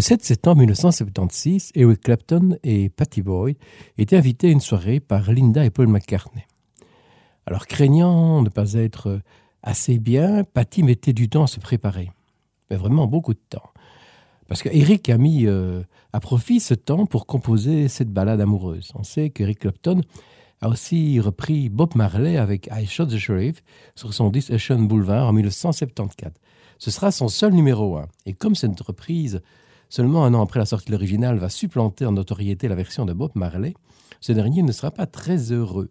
Le 0.00 0.02
7 0.02 0.24
septembre 0.24 0.60
1976, 0.60 1.72
Eric 1.74 2.00
Clapton 2.00 2.56
et 2.62 2.88
Patty 2.88 3.20
Boyd 3.20 3.58
étaient 3.98 4.16
invités 4.16 4.48
à 4.48 4.50
une 4.50 4.62
soirée 4.62 4.98
par 4.98 5.30
Linda 5.30 5.62
et 5.62 5.68
Paul 5.68 5.88
McCartney. 5.88 6.46
Alors, 7.44 7.66
craignant 7.66 8.38
de 8.40 8.46
ne 8.46 8.48
pas 8.48 8.72
être 8.72 9.20
assez 9.62 9.98
bien, 9.98 10.42
Patty 10.42 10.84
mettait 10.84 11.12
du 11.12 11.28
temps 11.28 11.42
à 11.42 11.46
se 11.46 11.60
préparer. 11.60 12.10
Mais 12.70 12.78
vraiment 12.78 13.06
beaucoup 13.06 13.34
de 13.34 13.42
temps. 13.50 13.74
Parce 14.48 14.62
qu'Eric 14.62 15.10
a 15.10 15.18
mis 15.18 15.46
euh, 15.46 15.82
à 16.14 16.20
profit 16.20 16.60
ce 16.60 16.72
temps 16.72 17.04
pour 17.04 17.26
composer 17.26 17.88
cette 17.88 18.08
ballade 18.10 18.40
amoureuse. 18.40 18.92
On 18.94 19.02
sait 19.02 19.28
qu'Eric 19.28 19.58
Clapton 19.58 20.00
a 20.62 20.70
aussi 20.70 21.20
repris 21.20 21.68
Bob 21.68 21.94
Marley 21.94 22.38
avec 22.38 22.70
I 22.72 22.86
Shot 22.86 23.08
the 23.08 23.18
Sheriff 23.18 23.62
sur 23.96 24.14
son 24.14 24.30
disque 24.30 24.50
Ocean 24.50 24.80
Boulevard 24.80 25.28
en 25.28 25.34
1974. 25.34 26.32
Ce 26.78 26.90
sera 26.90 27.10
son 27.10 27.28
seul 27.28 27.52
numéro 27.52 27.98
1. 27.98 28.06
Et 28.24 28.32
comme 28.32 28.54
cette 28.54 28.80
reprise, 28.80 29.42
seulement 29.90 30.24
un 30.24 30.32
an 30.32 30.42
après 30.42 30.58
la 30.58 30.64
sortie 30.64 30.86
de 30.86 30.92
l'original, 30.92 31.36
va 31.36 31.50
supplanter 31.50 32.06
en 32.06 32.12
notoriété 32.12 32.68
la 32.68 32.74
version 32.74 33.04
de 33.04 33.12
Bob 33.12 33.32
Marley, 33.34 33.74
ce 34.20 34.32
dernier 34.32 34.62
ne 34.62 34.72
sera 34.72 34.90
pas 34.90 35.06
très 35.06 35.52
heureux. 35.52 35.90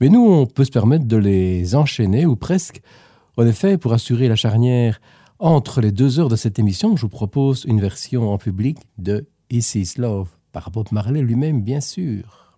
Mais 0.00 0.08
nous, 0.08 0.20
on 0.20 0.46
peut 0.46 0.64
se 0.64 0.70
permettre 0.70 1.06
de 1.06 1.16
les 1.16 1.74
enchaîner, 1.74 2.26
ou 2.26 2.36
presque. 2.36 2.82
En 3.36 3.46
effet, 3.46 3.78
pour 3.78 3.92
assurer 3.92 4.28
la 4.28 4.36
charnière 4.36 5.00
entre 5.38 5.80
les 5.80 5.92
deux 5.92 6.18
heures 6.18 6.28
de 6.28 6.36
cette 6.36 6.58
émission, 6.58 6.96
je 6.96 7.02
vous 7.02 7.08
propose 7.08 7.64
une 7.66 7.80
version 7.80 8.32
en 8.32 8.38
public 8.38 8.78
de 8.98 9.26
This 9.48 9.74
Is 9.74 9.94
Love, 9.98 10.28
par 10.52 10.70
Bob 10.70 10.88
Marley 10.90 11.22
lui-même, 11.22 11.62
bien 11.62 11.80
sûr. 11.80 12.54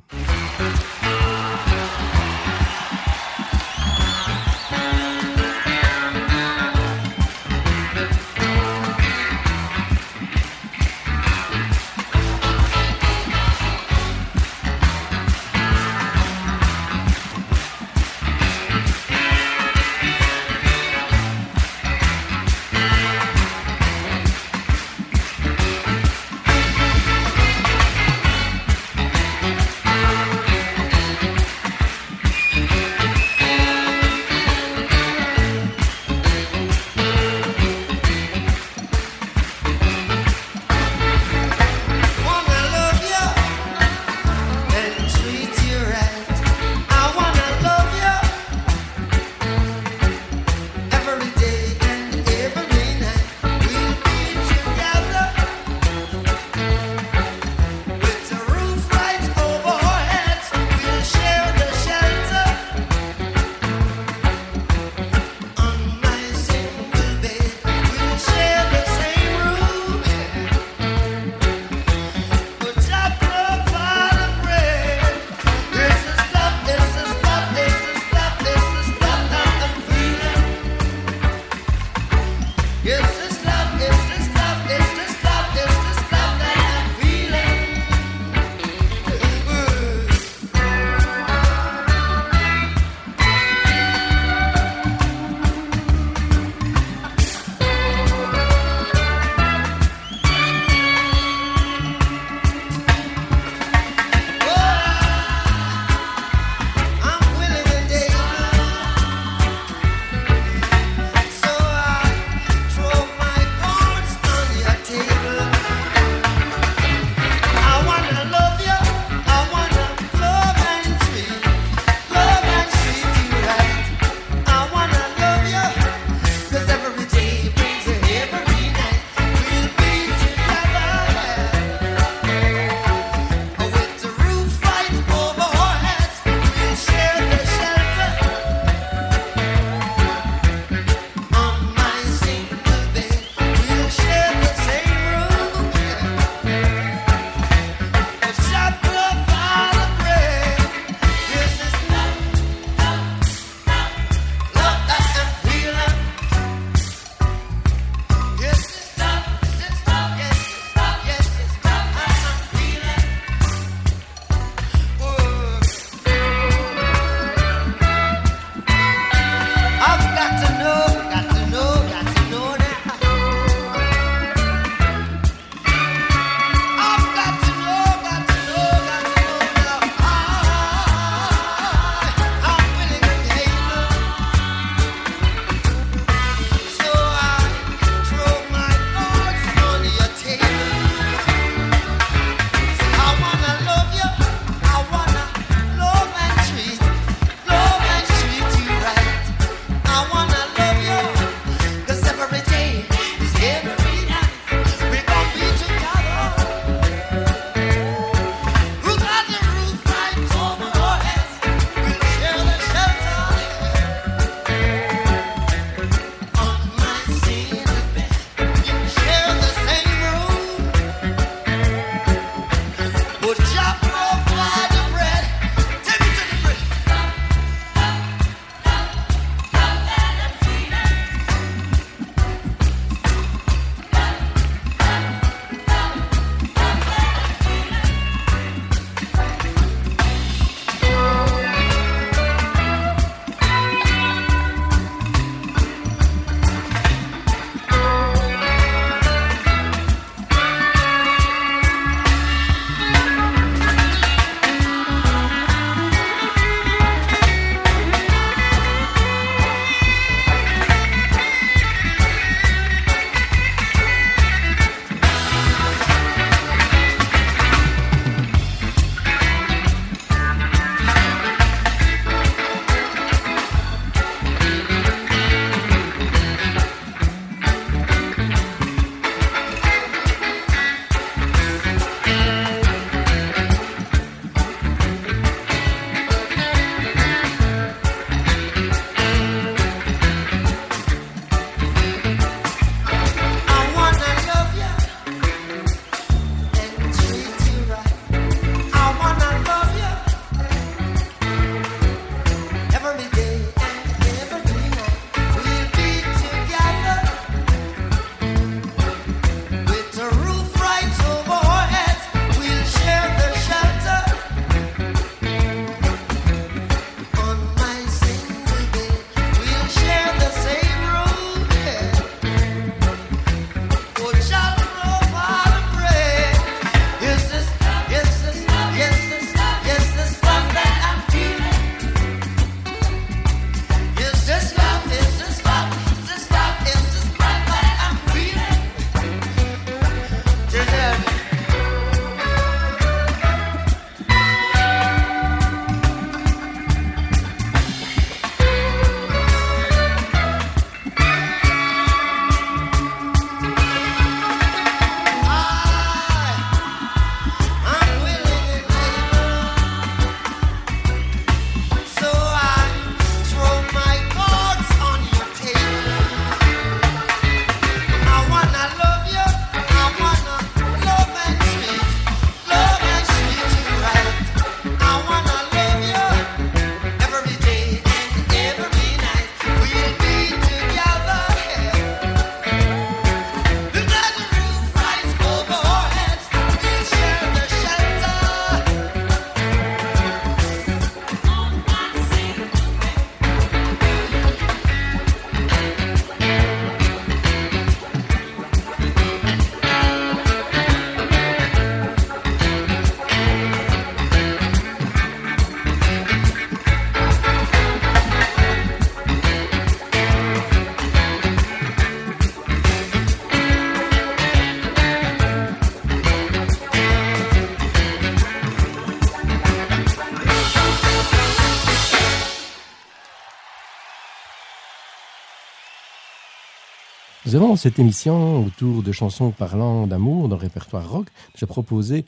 Nous 427.34 427.42
avons 427.42 427.56
cette 427.56 427.80
émission, 427.80 428.46
autour 428.46 428.84
de 428.84 428.92
chansons 428.92 429.32
parlant 429.32 429.88
d'amour 429.88 430.28
dans 430.28 430.36
le 430.36 430.40
répertoire 430.40 430.88
rock, 430.88 431.08
j'ai 431.34 431.46
proposé 431.46 432.04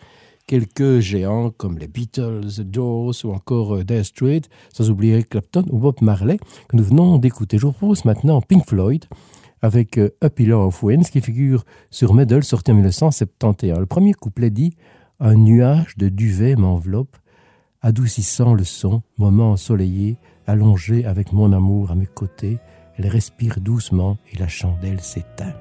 quelques 0.47 1.01
géants 1.01 1.51
comme 1.51 1.79
les 1.79 1.89
Beatles, 1.89 2.47
The 2.59 2.61
Doors 2.61 3.17
ou 3.25 3.33
encore 3.33 3.75
euh, 3.75 3.83
Dire 3.83 4.07
Straits, 4.07 4.49
sans 4.73 4.89
oublier 4.89 5.25
Clapton 5.25 5.65
ou 5.69 5.81
Bob 5.81 5.97
Marley, 6.01 6.39
que 6.69 6.77
nous 6.77 6.85
venons 6.85 7.19
d'écouter. 7.19 7.59
Je 7.59 7.67
vous 7.67 7.73
propose 7.73 8.05
maintenant 8.05 8.41
Pink 8.41 8.69
Floyd 8.69 9.07
avec 9.63 9.99
euh, 9.99 10.15
A 10.21 10.31
Pillar 10.31 10.61
of 10.61 10.81
Winds 10.85 11.11
qui 11.11 11.21
figure 11.21 11.65
sur 11.91 12.15
Medal 12.15 12.45
sorti 12.45 12.71
en 12.71 12.75
1971. 12.75 13.81
Le 13.81 13.87
premier 13.87 14.15
couplet 14.15 14.51
dit 14.51 14.77
Un 15.19 15.35
nuage 15.35 15.97
de 15.97 16.09
duvet 16.09 16.55
m'enveloppe, 16.55 17.17
adoucissant 17.83 18.55
le 18.55 18.63
son, 18.63 19.03
moment 19.19 19.51
ensoleillé, 19.51 20.19
allongé 20.47 21.05
avec 21.05 21.33
mon 21.33 21.53
amour 21.53 21.91
à 21.91 21.97
mes 21.97 22.07
côtés. 22.07 22.59
Elle 22.99 23.09
respire 23.09 23.61
doucement 23.61 24.19
et 24.33 24.39
la 24.39 24.49
chandelle 24.49 25.01
s'éteint. 25.01 25.55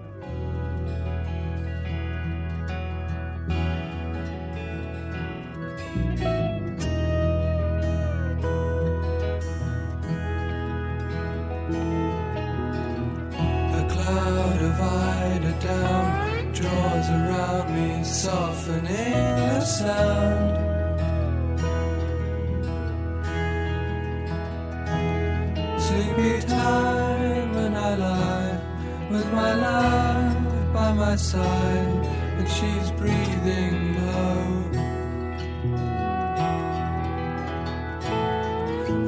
Side, 31.18 32.06
and 32.38 32.48
she's 32.50 32.92
breathing 32.92 33.96
low. 34.06 34.66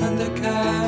And 0.06 0.18
the 0.18 0.30
candle 0.40 0.87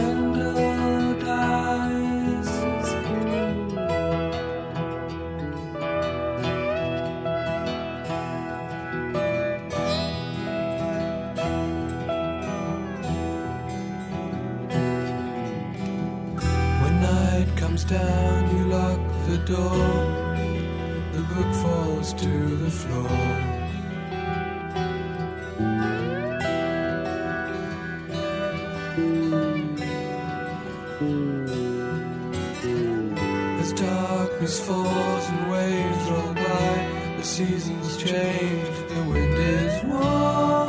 As 31.02 31.08
darkness 33.72 34.60
falls 34.60 35.30
and 35.30 35.50
waves 35.50 36.10
roll 36.12 36.34
by, 36.34 37.16
the 37.16 37.24
seasons 37.24 37.96
change, 37.96 38.68
the 38.90 39.04
wind 39.08 39.34
is 39.34 39.84
warm. 39.86 40.68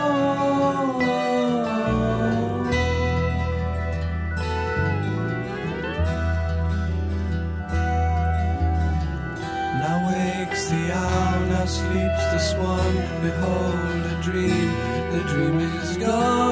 Now 9.80 9.96
wakes 10.06 10.70
the 10.70 10.92
owl, 10.92 11.40
now 11.46 11.64
sleeps 11.66 12.24
the 12.30 12.38
swan. 12.38 12.94
Behold 13.20 14.06
a 14.06 14.20
dream, 14.22 14.70
the 15.10 15.24
dream 15.26 15.58
is 15.58 15.96
gone. 15.96 16.49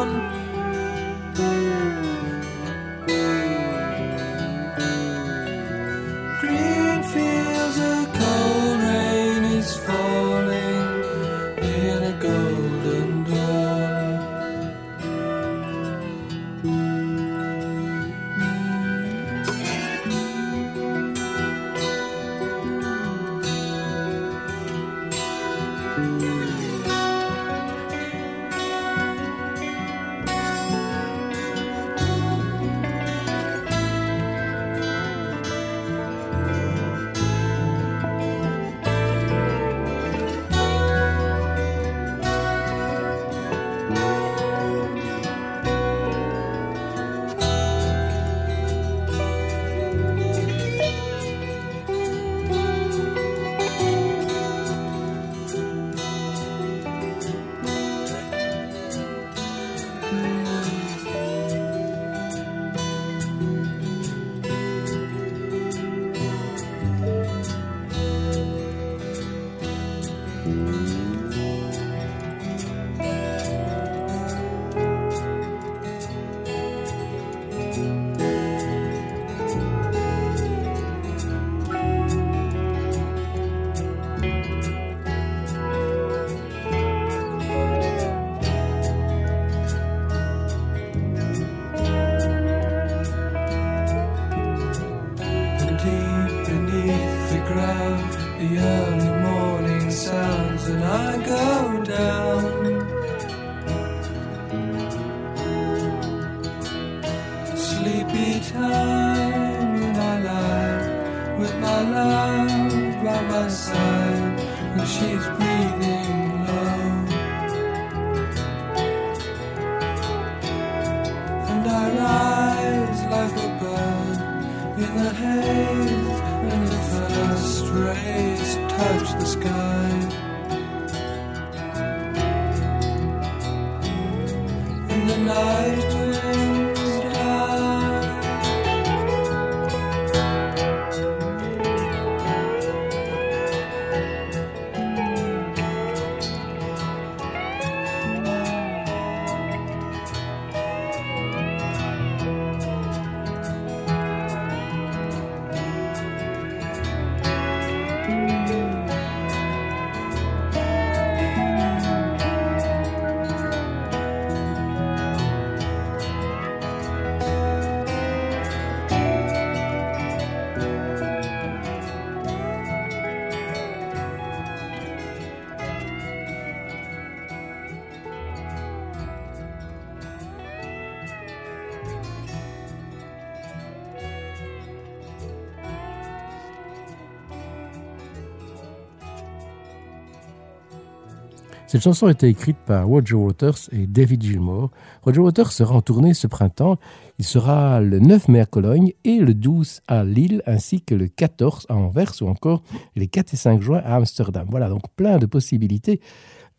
Cette 191.68 191.82
chanson 191.82 192.06
a 192.06 192.12
été 192.12 192.28
écrite 192.28 192.56
par 192.64 192.86
Roger 192.86 193.14
Waters 193.14 193.68
et 193.72 193.86
David 193.86 194.22
Gilmour. 194.22 194.70
Roger 195.02 195.20
Waters 195.20 195.52
sera 195.52 195.74
en 195.74 195.82
tournée 195.82 196.14
ce 196.14 196.26
printemps. 196.26 196.78
Il 197.18 197.26
sera 197.26 197.82
le 197.82 197.98
9 197.98 198.28
mai 198.28 198.40
à 198.40 198.46
Cologne 198.46 198.94
et 199.04 199.18
le 199.18 199.34
12 199.34 199.82
à 199.86 200.02
Lille, 200.02 200.42
ainsi 200.46 200.80
que 200.80 200.94
le 200.94 201.08
14 201.08 201.66
à 201.68 201.76
Anvers 201.76 202.14
ou 202.22 202.26
encore 202.28 202.62
les 202.96 203.06
4 203.06 203.34
et 203.34 203.36
5 203.36 203.60
juin 203.60 203.82
à 203.84 203.96
Amsterdam. 203.96 204.48
Voilà 204.50 204.70
donc 204.70 204.80
plein 204.96 205.18
de 205.18 205.26
possibilités 205.26 206.00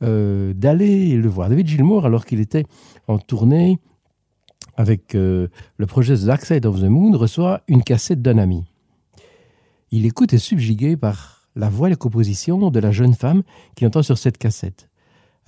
euh, 0.04 0.54
d'aller 0.54 1.16
le 1.16 1.28
voir. 1.28 1.50
David 1.50 1.66
Gilmour, 1.66 2.06
alors 2.06 2.24
qu'il 2.24 2.40
était 2.40 2.66
en 3.08 3.18
tournée 3.18 3.80
avec 4.78 5.16
euh, 5.16 5.48
le 5.78 5.88
projet 5.88 6.18
The 6.18 6.26
Dark 6.26 6.46
Side 6.46 6.68
of 6.68 6.80
the 6.80 6.84
Moon, 6.84 7.18
reçoit 7.18 7.62
une 7.68 7.82
cassette 7.82 8.22
d'un 8.22 8.38
ami. 8.38 8.64
Il 9.90 10.06
écoute 10.06 10.34
et 10.34 10.38
subjugué 10.38 10.98
par 10.98 11.50
la 11.56 11.68
voix 11.68 11.88
et 11.88 11.90
la 11.90 11.96
composition 11.96 12.70
de 12.70 12.80
la 12.80 12.92
jeune 12.92 13.16
femme 13.16 13.42
qu'il 13.74 13.88
entend 13.88 14.04
sur 14.04 14.20
cette 14.20 14.38
cassette. 14.38 14.89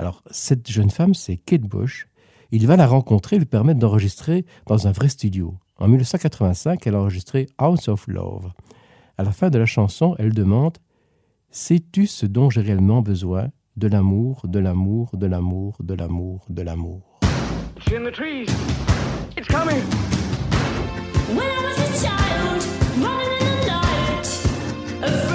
Alors, 0.02 0.24
cette 0.32 0.68
jeune 0.68 0.90
femme, 0.90 1.14
c'est 1.14 1.38
Kate 1.38 1.62
Bush. 1.62 2.08
Il 2.50 2.66
va 2.66 2.76
la 2.76 2.88
rencontrer 2.88 3.36
et 3.36 3.40
lui 3.40 3.46
permettre 3.46 3.80
d'enregistrer 3.80 4.48
dans 4.66 4.88
un 4.88 4.92
vrai 4.92 5.10
studio. 5.10 5.60
En 5.78 5.88
1985, 5.88 6.88
elle 6.88 6.96
a 6.96 7.02
enregistré 7.02 7.46
House 7.60 7.88
of 7.88 8.08
Love. 8.08 8.52
À 9.20 9.24
la 9.24 9.32
fin 9.32 9.52
de 9.52 9.60
la 9.60 9.68
chanson, 9.68 10.16
elle 10.18 10.34
demande 10.34 10.80
Sais-tu 11.52 12.08
ce 12.08 12.26
dont 12.26 12.50
j'ai 12.50 12.62
réellement 12.62 13.04
besoin? 13.04 13.50
De 13.78 13.88
l'amour, 13.88 14.42
de 14.48 14.58
l'amour, 14.58 15.12
de 15.14 15.28
l'amour, 15.28 15.78
de 15.80 15.94
l'amour, 15.94 16.46
de 16.50 16.64
l'amour. 16.64 17.20
It's 17.78 17.94
in 17.94 18.04
the 18.04 18.12
trees. 18.12 18.50
It's 19.38 19.48
coming. 19.48 19.84
When 21.30 21.46
I 21.46 21.62
was 21.64 21.78
a 21.78 21.92
child, 22.02 22.66
running 22.98 23.34
in 23.40 23.54
the 23.60 23.68
night, 23.68 25.31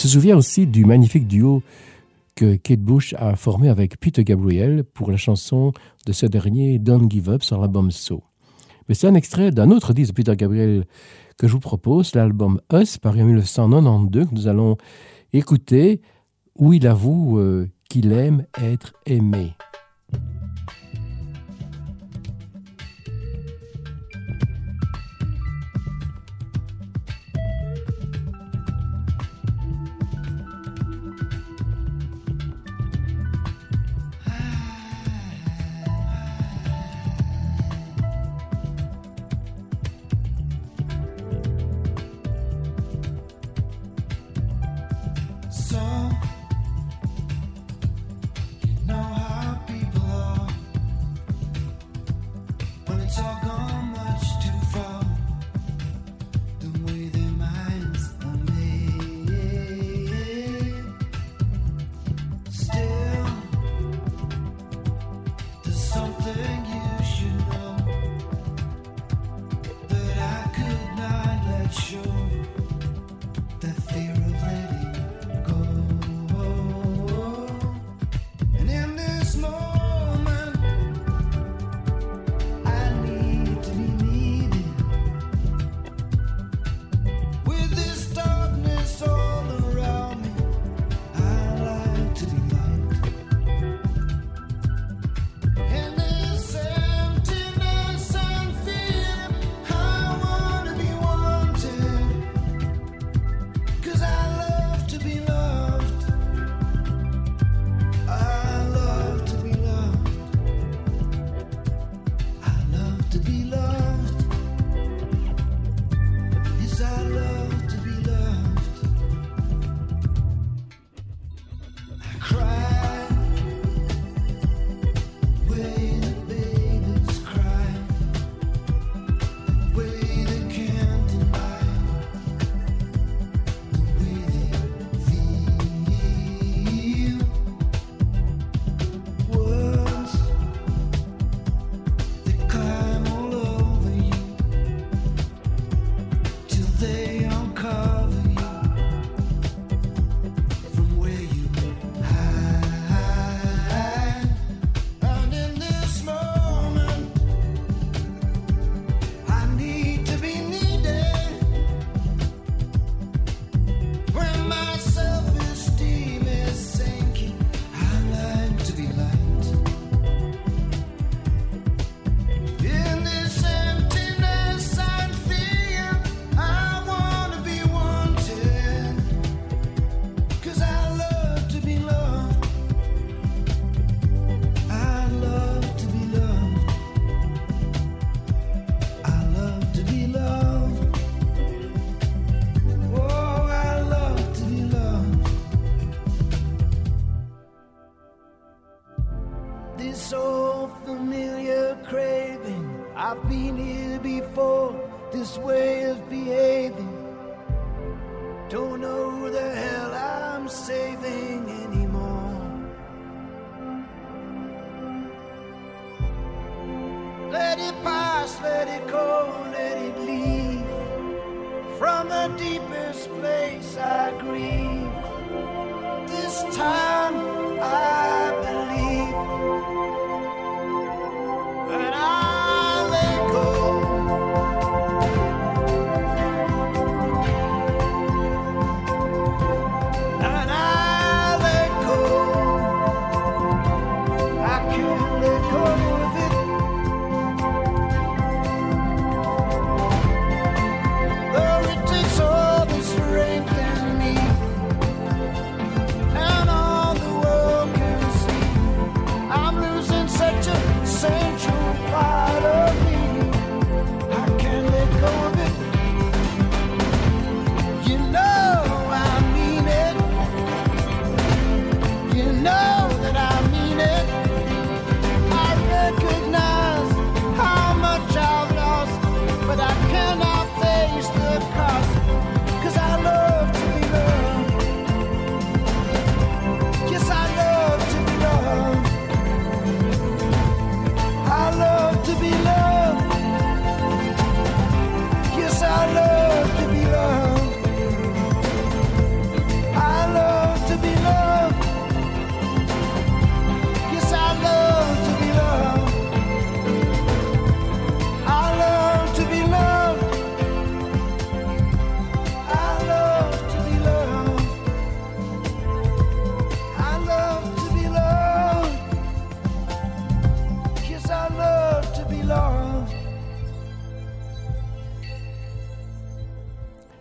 se 0.00 0.08
souvient 0.08 0.36
aussi 0.36 0.66
du 0.66 0.86
magnifique 0.86 1.26
duo 1.26 1.62
que 2.34 2.56
Kate 2.56 2.80
Bush 2.80 3.14
a 3.18 3.36
formé 3.36 3.68
avec 3.68 4.00
Peter 4.00 4.24
Gabriel 4.24 4.82
pour 4.82 5.10
la 5.10 5.18
chanson 5.18 5.72
de 6.06 6.12
ce 6.12 6.24
dernier 6.24 6.78
Don't 6.78 7.10
Give 7.10 7.28
Up 7.28 7.42
sur 7.42 7.60
l'album 7.60 7.90
So. 7.90 8.22
Mais 8.88 8.94
c'est 8.94 9.08
un 9.08 9.14
extrait 9.14 9.50
d'un 9.50 9.70
autre 9.70 9.92
disque 9.92 10.12
de 10.12 10.14
Peter 10.14 10.36
Gabriel 10.36 10.86
que 11.36 11.46
je 11.46 11.52
vous 11.52 11.60
propose, 11.60 12.14
l'album 12.14 12.62
Us, 12.72 12.96
paru 12.96 13.20
en 13.20 13.26
1992, 13.26 14.28
que 14.28 14.34
nous 14.34 14.48
allons 14.48 14.78
écouter, 15.34 16.00
où 16.56 16.72
il 16.72 16.86
avoue 16.86 17.38
euh, 17.38 17.68
qu'il 17.90 18.12
aime 18.12 18.46
être 18.58 18.94
aimé. 19.04 19.54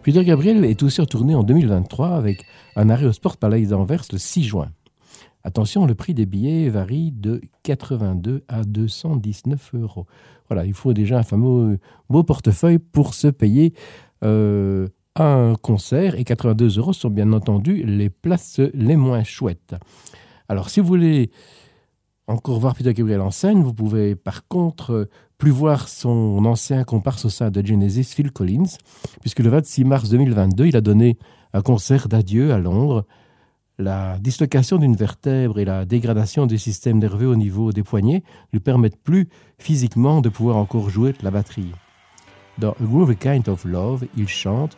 Peter 0.10 0.26
Gabriel 0.26 0.66
est 0.66 0.82
aussi 0.82 1.02
retourné 1.02 1.36
en 1.36 1.44
2023 1.44 2.16
avec 2.16 2.44
un 2.76 2.90
arrêt 2.90 3.06
au 3.06 3.12
Sport 3.12 3.38
Palais 3.38 3.64
d'Anvers 3.68 4.06
le 4.12 4.18
6 4.18 4.44
juin. 4.44 4.72
Attention, 5.44 5.86
le 5.86 5.94
prix 5.94 6.16
des 6.16 6.26
billets 6.26 6.68
varie 6.70 7.12
de 7.12 7.42
82 7.62 8.44
à 8.48 8.64
219 8.64 9.76
euros. 9.76 10.08
Voilà, 10.50 10.66
il 10.66 10.74
faut 10.74 10.94
déjà 10.94 11.20
un 11.20 11.24
fameux 11.24 11.78
beau 12.10 12.24
portefeuille 12.24 12.80
pour 12.80 13.14
se 13.14 13.28
payer 13.28 13.76
euh, 14.24 14.88
un 15.16 15.54
concert 15.62 16.16
et 16.16 16.24
82 16.24 16.80
euros 16.80 16.94
sont 16.94 17.12
bien 17.12 17.32
entendu 17.32 17.84
les 17.84 18.10
places 18.10 18.62
les 18.74 18.96
moins 18.96 19.24
chouettes. 19.24 19.76
Alors, 20.48 20.72
si 20.72 20.80
vous 20.80 20.88
voulez 20.88 21.30
encore 22.26 22.60
voir 22.60 22.74
Peter 22.74 22.96
Gabriel 22.96 23.22
en 23.22 23.30
scène, 23.30 23.62
vous 23.62 23.76
pouvez 23.76 24.16
par 24.16 24.48
contre 24.48 24.92
euh, 24.92 25.10
plus 25.40 25.52
voir 25.52 25.88
son 25.88 26.44
ancien 26.46 26.84
comparse 26.84 27.26
au 27.26 27.30
sein 27.30 27.50
de 27.50 27.66
Genesis, 27.66 28.14
Phil 28.14 28.32
Collins, 28.32 28.78
puisque 29.22 29.40
le 29.40 29.50
26 29.50 29.86
mars 29.86 30.10
2022, 30.10 30.68
il 30.68 30.76
a 30.76 30.82
donné 30.82 31.18
un 31.54 31.62
concert 31.62 32.10
d'adieu 32.10 32.54
à 32.54 32.60
Londres. 32.60 33.06
La 33.80 34.20
dislocation 34.20 34.78
d'une 34.78 34.98
vertèbre 34.98 35.58
et 35.58 35.66
la 35.66 35.86
dégradation 35.86 36.46
du 36.46 36.58
système 36.58 37.00
nerveux 37.00 37.28
au 37.28 37.38
niveau 37.38 37.72
des 37.72 37.84
poignets 37.84 38.22
lui 38.52 38.60
permettent 38.60 39.02
plus 39.02 39.30
physiquement 39.58 40.20
de 40.20 40.28
pouvoir 40.28 40.58
encore 40.58 40.90
jouer 40.90 41.14
de 41.14 41.24
la 41.24 41.32
batterie. 41.32 41.72
Dans 42.58 42.72
A 42.72 42.84
Groovy 42.84 43.16
Kind 43.16 43.48
of 43.48 43.64
Love, 43.64 44.06
il 44.18 44.28
chante 44.28 44.78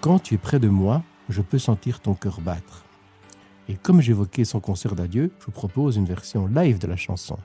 Quand 0.00 0.18
tu 0.18 0.34
es 0.34 0.38
près 0.38 0.58
de 0.58 0.68
moi, 0.68 1.04
je 1.28 1.40
peux 1.40 1.60
sentir 1.60 2.00
ton 2.00 2.14
cœur 2.14 2.40
battre. 2.40 2.84
Et 3.68 3.74
comme 3.74 4.00
j'évoquais 4.00 4.44
son 4.44 4.58
concert 4.58 4.96
d'adieu, 4.96 5.30
je 5.38 5.46
vous 5.46 5.52
propose 5.52 5.96
une 5.96 6.04
version 6.04 6.48
live 6.48 6.78
de 6.80 6.88
la 6.88 6.96
chanson. 6.96 7.38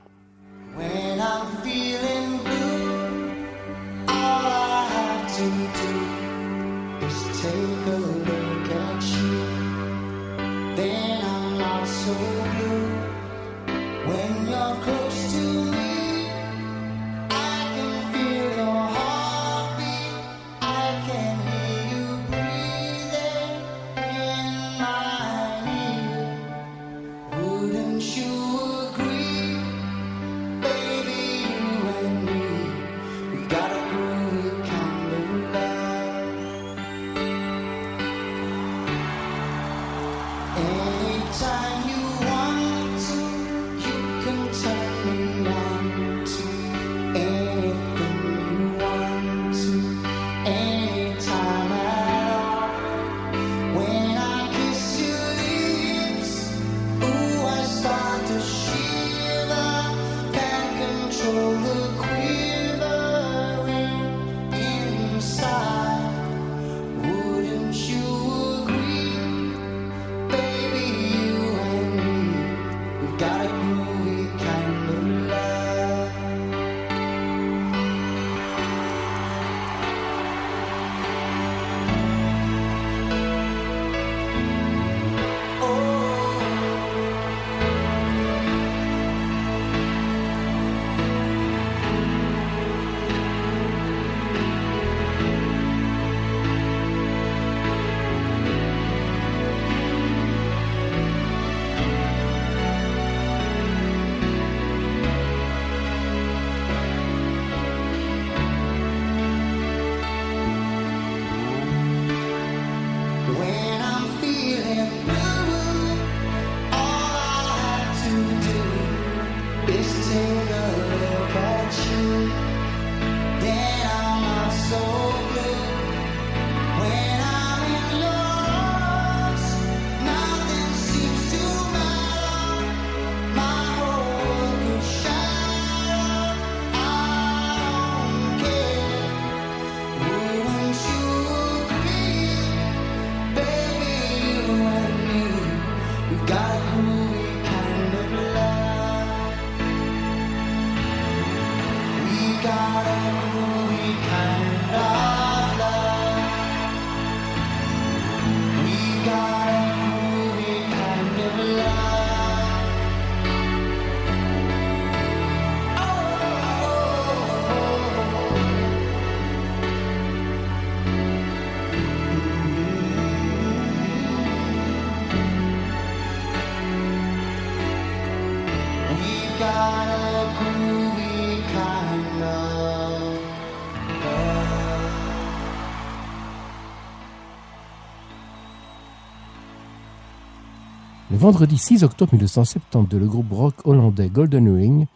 vendredi 191.20 191.58
6 191.58 191.84
octobre 191.84 192.14
1972, 192.14 192.98
le 192.98 193.06
groupe 193.06 193.30
rock 193.30 193.54
hollandais 193.66 194.08
Golden 194.08 194.56
Ring 194.56 194.86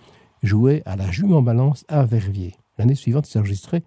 jouait 0.42 0.82
à 0.86 0.96
la 0.96 1.10
Jume 1.10 1.34
en 1.34 1.42
Balance 1.42 1.84
à 1.86 2.06
Verviers. 2.06 2.54
L'année 2.78 2.94
suivante, 2.94 3.30
il 3.30 3.38
enregistré 3.38 3.82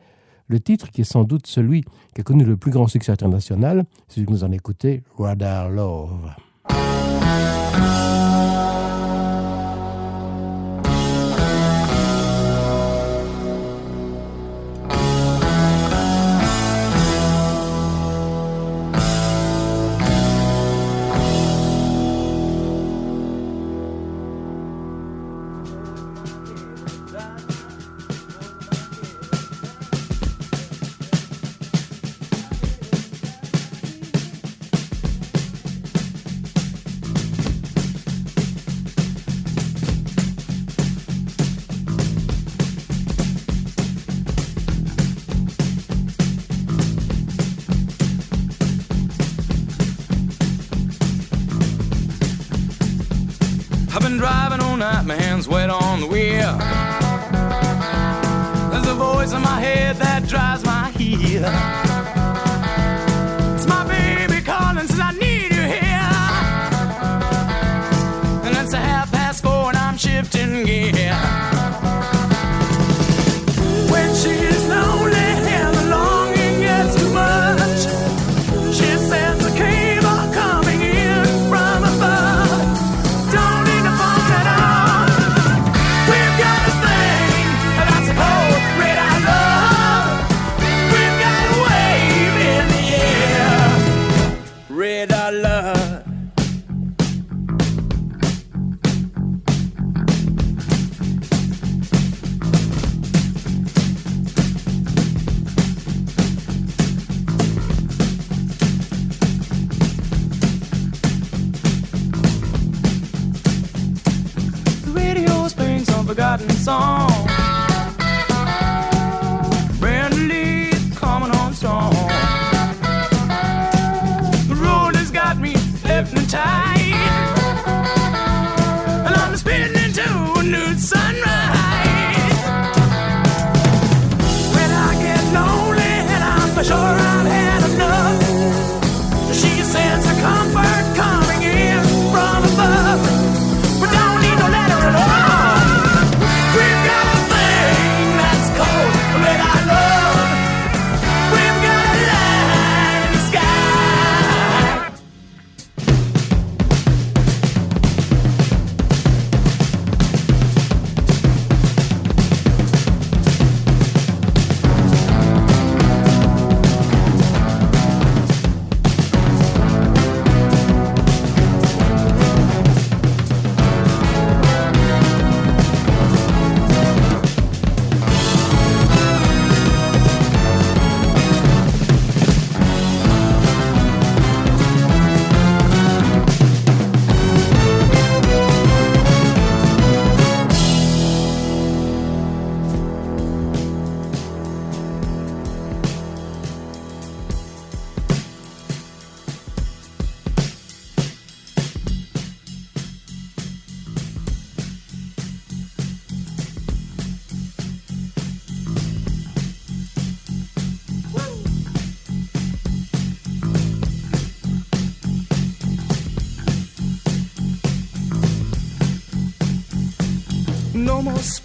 le 0.46 0.60
titre 0.60 0.92
qui 0.92 1.02
est 1.02 1.04
sans 1.04 1.24
doute 1.24 1.48
celui 1.48 1.82
qui 2.14 2.22
a 2.22 2.24
connu 2.24 2.46
le 2.46 2.56
plus 2.56 2.70
grand 2.70 2.86
succès 2.86 3.12
international, 3.12 3.86
celui 4.08 4.28
que 4.28 4.32
nous 4.32 4.44
en 4.44 4.52
écouté, 4.52 5.02
Radar 5.18 5.70
Love. 5.70 6.30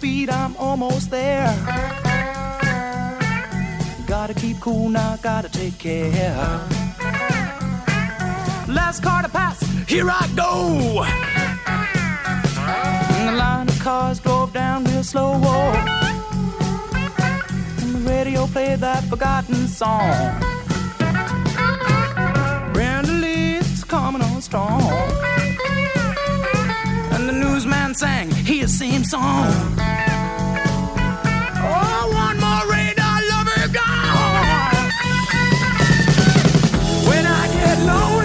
I'm 0.03 0.55
almost 0.57 1.11
there. 1.11 1.47
Gotta 4.05 4.33
keep 4.33 4.59
cool 4.59 4.89
now, 4.89 5.15
gotta 5.21 5.47
take 5.47 5.77
care. 5.77 6.35
Last 8.67 9.01
car 9.01 9.21
to 9.21 9.29
pass, 9.29 9.61
here 9.87 10.09
I 10.09 10.29
go. 10.35 11.03
And 13.15 13.29
the 13.29 13.37
line 13.37 13.69
of 13.69 13.79
cars 13.79 14.19
drove 14.19 14.51
down 14.51 14.83
real 14.83 15.03
slow. 15.03 15.39
Oh. 15.41 15.73
And 17.81 17.95
the 17.95 18.09
radio 18.09 18.45
played 18.47 18.79
that 18.79 19.03
forgotten 19.05 19.67
song. 19.67 20.43
Coming 23.87 24.23
on 24.23 24.41
strong. 24.41 24.81
And 27.11 27.29
the 27.29 27.31
newsman 27.31 27.93
sang 27.93 28.31
his 28.31 28.75
same 28.75 29.03
song. 29.03 29.82
No. 37.85 38.22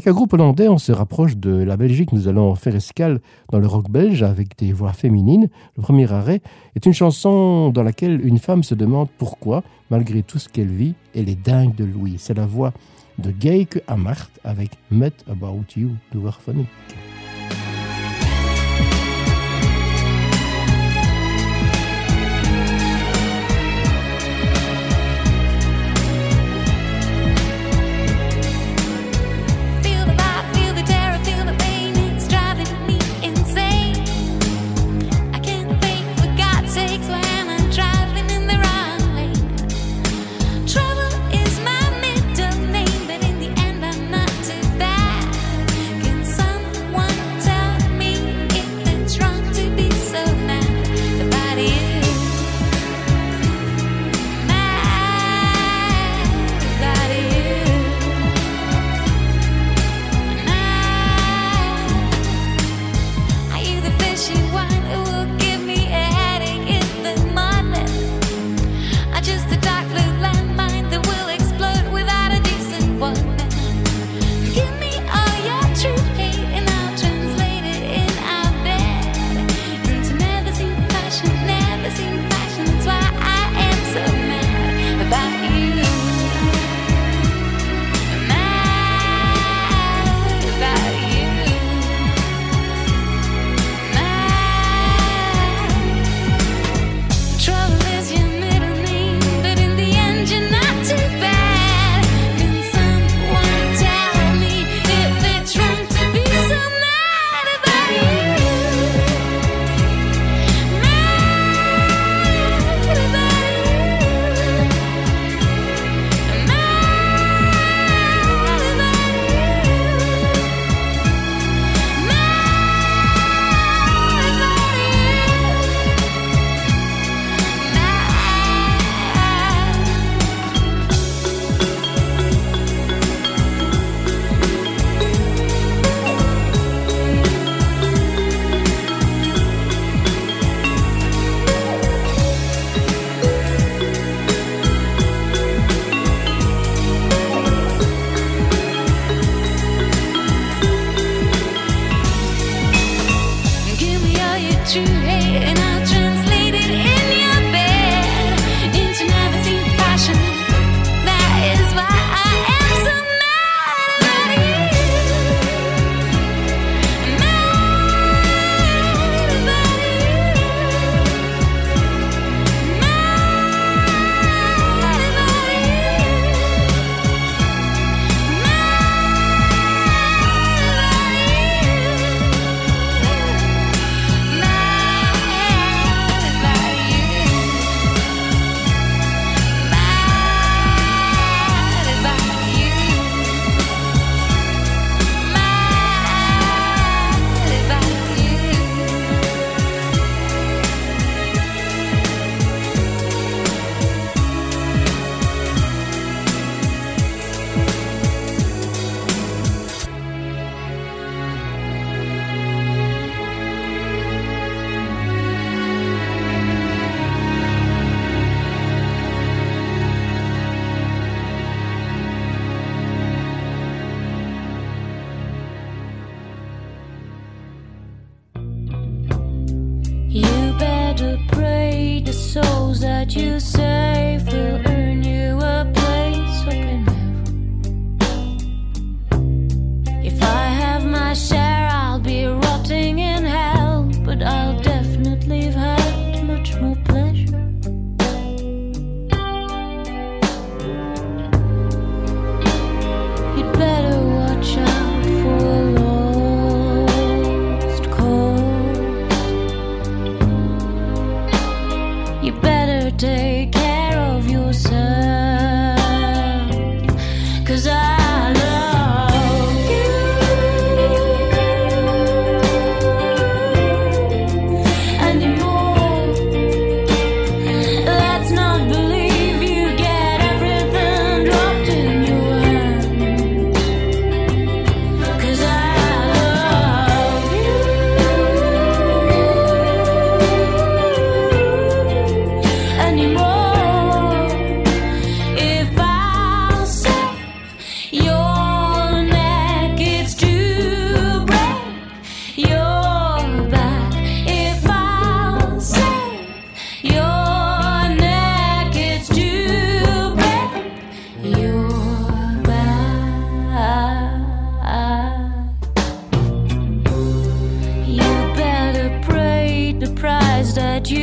Avec 0.00 0.08
un 0.08 0.14
groupe 0.14 0.32
hollandais, 0.32 0.66
on 0.66 0.78
se 0.78 0.92
rapproche 0.92 1.36
de 1.36 1.50
la 1.50 1.76
Belgique. 1.76 2.12
Nous 2.12 2.26
allons 2.26 2.54
faire 2.54 2.74
escale 2.74 3.20
dans 3.52 3.58
le 3.58 3.66
rock 3.66 3.90
belge 3.90 4.22
avec 4.22 4.56
des 4.56 4.72
voix 4.72 4.94
féminines. 4.94 5.50
Le 5.76 5.82
premier 5.82 6.10
arrêt 6.10 6.40
est 6.74 6.86
une 6.86 6.94
chanson 6.94 7.68
dans 7.68 7.82
laquelle 7.82 8.26
une 8.26 8.38
femme 8.38 8.62
se 8.62 8.74
demande 8.74 9.08
pourquoi, 9.18 9.62
malgré 9.90 10.22
tout 10.22 10.38
ce 10.38 10.48
qu'elle 10.48 10.70
vit, 10.70 10.94
elle 11.14 11.28
est 11.28 11.38
dingue 11.38 11.74
de 11.74 11.84
Louis. 11.84 12.14
C'est 12.16 12.32
la 12.32 12.46
voix 12.46 12.72
de 13.18 13.30
Geike 13.38 13.82
Amart 13.88 14.30
avec 14.42 14.70
Met 14.90 15.12
About 15.28 15.64
You 15.76 15.90
de 16.14 16.18
Warphonic. 16.18 16.68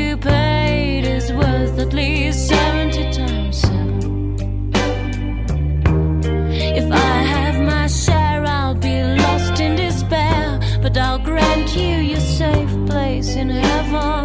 you 0.08 0.16
paid 0.16 1.04
is 1.04 1.34
worth 1.34 1.78
at 1.80 1.92
least 1.92 2.48
70 2.48 3.12
times 3.12 3.58
seven. 3.62 4.70
If 6.82 6.88
I 6.92 7.16
have 7.36 7.58
my 7.74 7.88
share, 7.88 8.44
I'll 8.46 8.76
be 8.76 9.04
lost 9.04 9.60
in 9.60 9.76
despair. 9.76 10.60
But 10.82 10.98
I'll 10.98 11.20
grant 11.20 11.76
you 11.76 11.96
your 12.12 12.26
safe 12.40 12.74
place 12.88 13.36
in 13.36 13.50
heaven. 13.50 14.17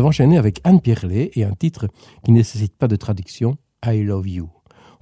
Avons 0.00 0.08
enchaîné 0.08 0.38
avec 0.38 0.60
Anne 0.64 0.80
Pierlet 0.80 1.30
et 1.34 1.44
un 1.44 1.52
titre 1.52 1.86
qui 2.24 2.32
ne 2.32 2.38
nécessite 2.38 2.74
pas 2.74 2.88
de 2.88 2.96
traduction, 2.96 3.56
I 3.84 4.02
Love 4.02 4.28
You. 4.28 4.48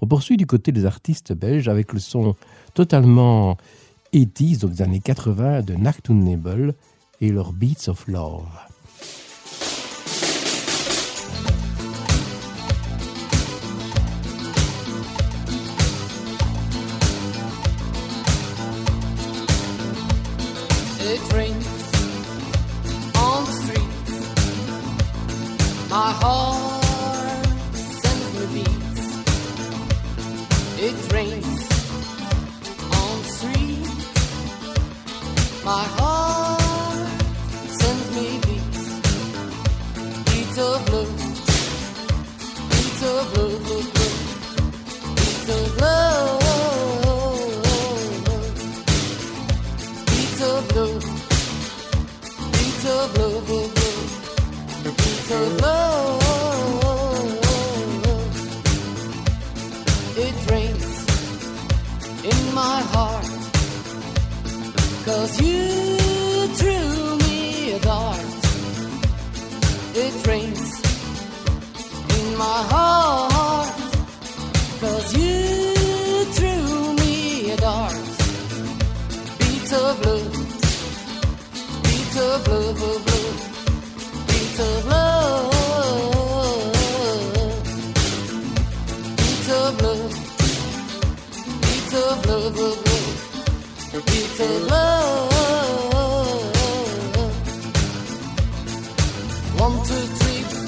On 0.00 0.06
poursuit 0.06 0.36
du 0.36 0.46
côté 0.46 0.72
des 0.72 0.86
artistes 0.86 1.32
belges 1.32 1.68
avec 1.68 1.92
le 1.92 2.00
son 2.00 2.34
totalement 2.74 3.56
80s, 4.12 4.60
donc 4.60 4.72
des 4.72 4.82
années 4.82 5.00
80 5.00 5.62
de 5.62 5.74
Nacht 5.74 6.10
Nebel 6.10 6.74
et 7.20 7.30
leur 7.30 7.52
Beats 7.52 7.88
of 7.88 8.06
Love. 8.08 8.67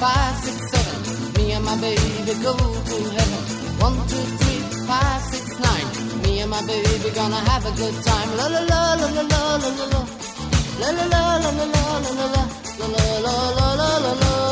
Five, 0.01 0.37
six, 0.45 0.57
seven. 0.73 1.33
Me 1.37 1.53
and 1.53 1.65
my 1.65 1.77
baby 1.77 2.33
go 2.43 2.57
to 2.57 2.97
heaven. 3.17 3.43
One, 3.85 3.97
two, 4.09 4.25
three, 4.41 4.61
five, 4.89 5.23
six, 5.33 5.45
nine. 5.61 5.89
Me 6.23 6.41
and 6.41 6.51
my 6.51 6.63
baby 6.67 7.11
gonna 7.15 7.41
have 7.51 7.67
a 7.67 7.73
good 7.77 7.97
time. 8.03 8.31
La 8.39 8.47
la 8.49 8.61
la 8.71 8.81
la 9.01 9.09
la 9.17 9.23
la 9.33 9.41
la 9.63 9.71
la 9.79 9.87
la. 9.93 10.01
La 10.81 10.89
la 10.97 11.05
la 11.13 11.23
la 11.45 11.51
la 11.59 11.65
la 11.75 11.83
la 12.05 12.13
la 12.19 12.27
la. 12.35 12.43
La 12.81 12.87
la 12.97 13.45
la 13.59 13.89
la 14.05 14.50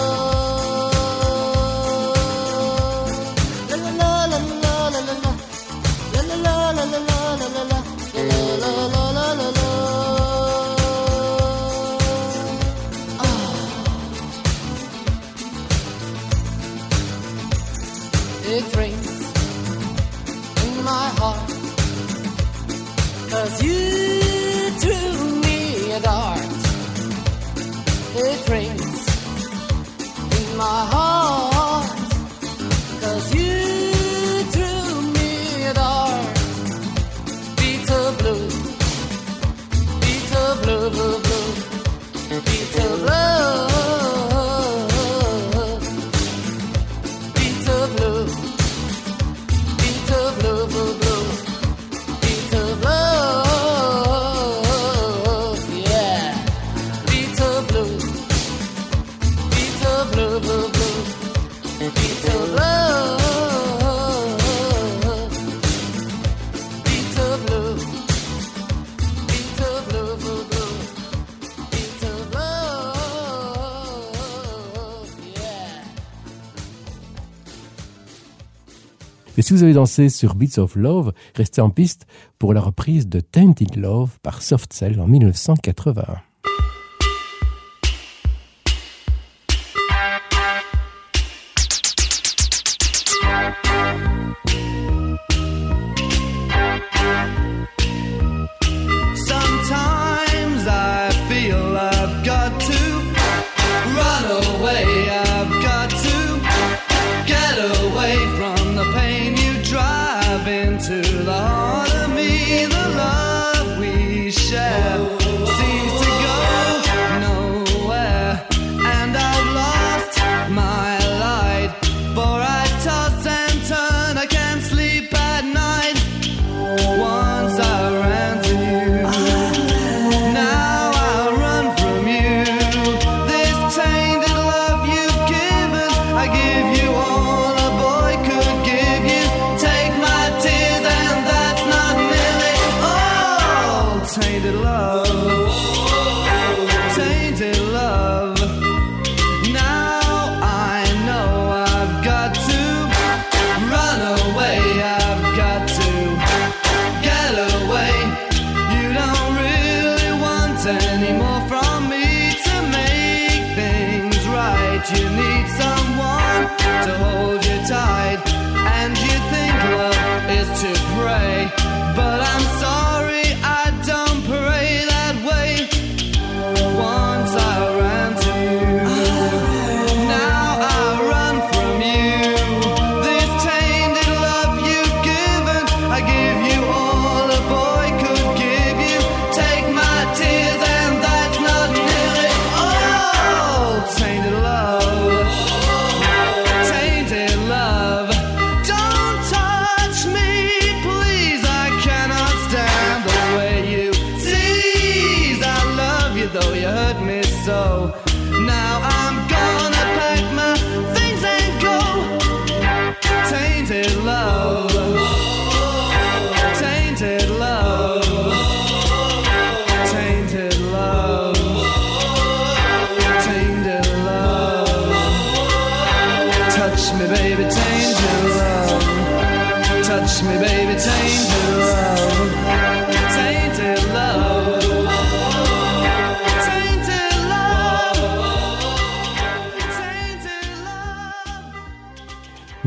si 79.48 79.54
vous 79.54 79.62
avez 79.62 79.72
dansé 79.72 80.10
sur 80.10 80.34
Beats 80.34 80.58
of 80.58 80.76
Love, 80.76 81.14
restez 81.34 81.62
en 81.62 81.70
piste 81.70 82.06
pour 82.38 82.52
la 82.52 82.60
reprise 82.60 83.08
de 83.08 83.20
Tainted 83.20 83.76
Love 83.76 84.18
par 84.22 84.42
Soft 84.42 84.74
Cell 84.74 85.00
en 85.00 85.06
1981. 85.06 86.18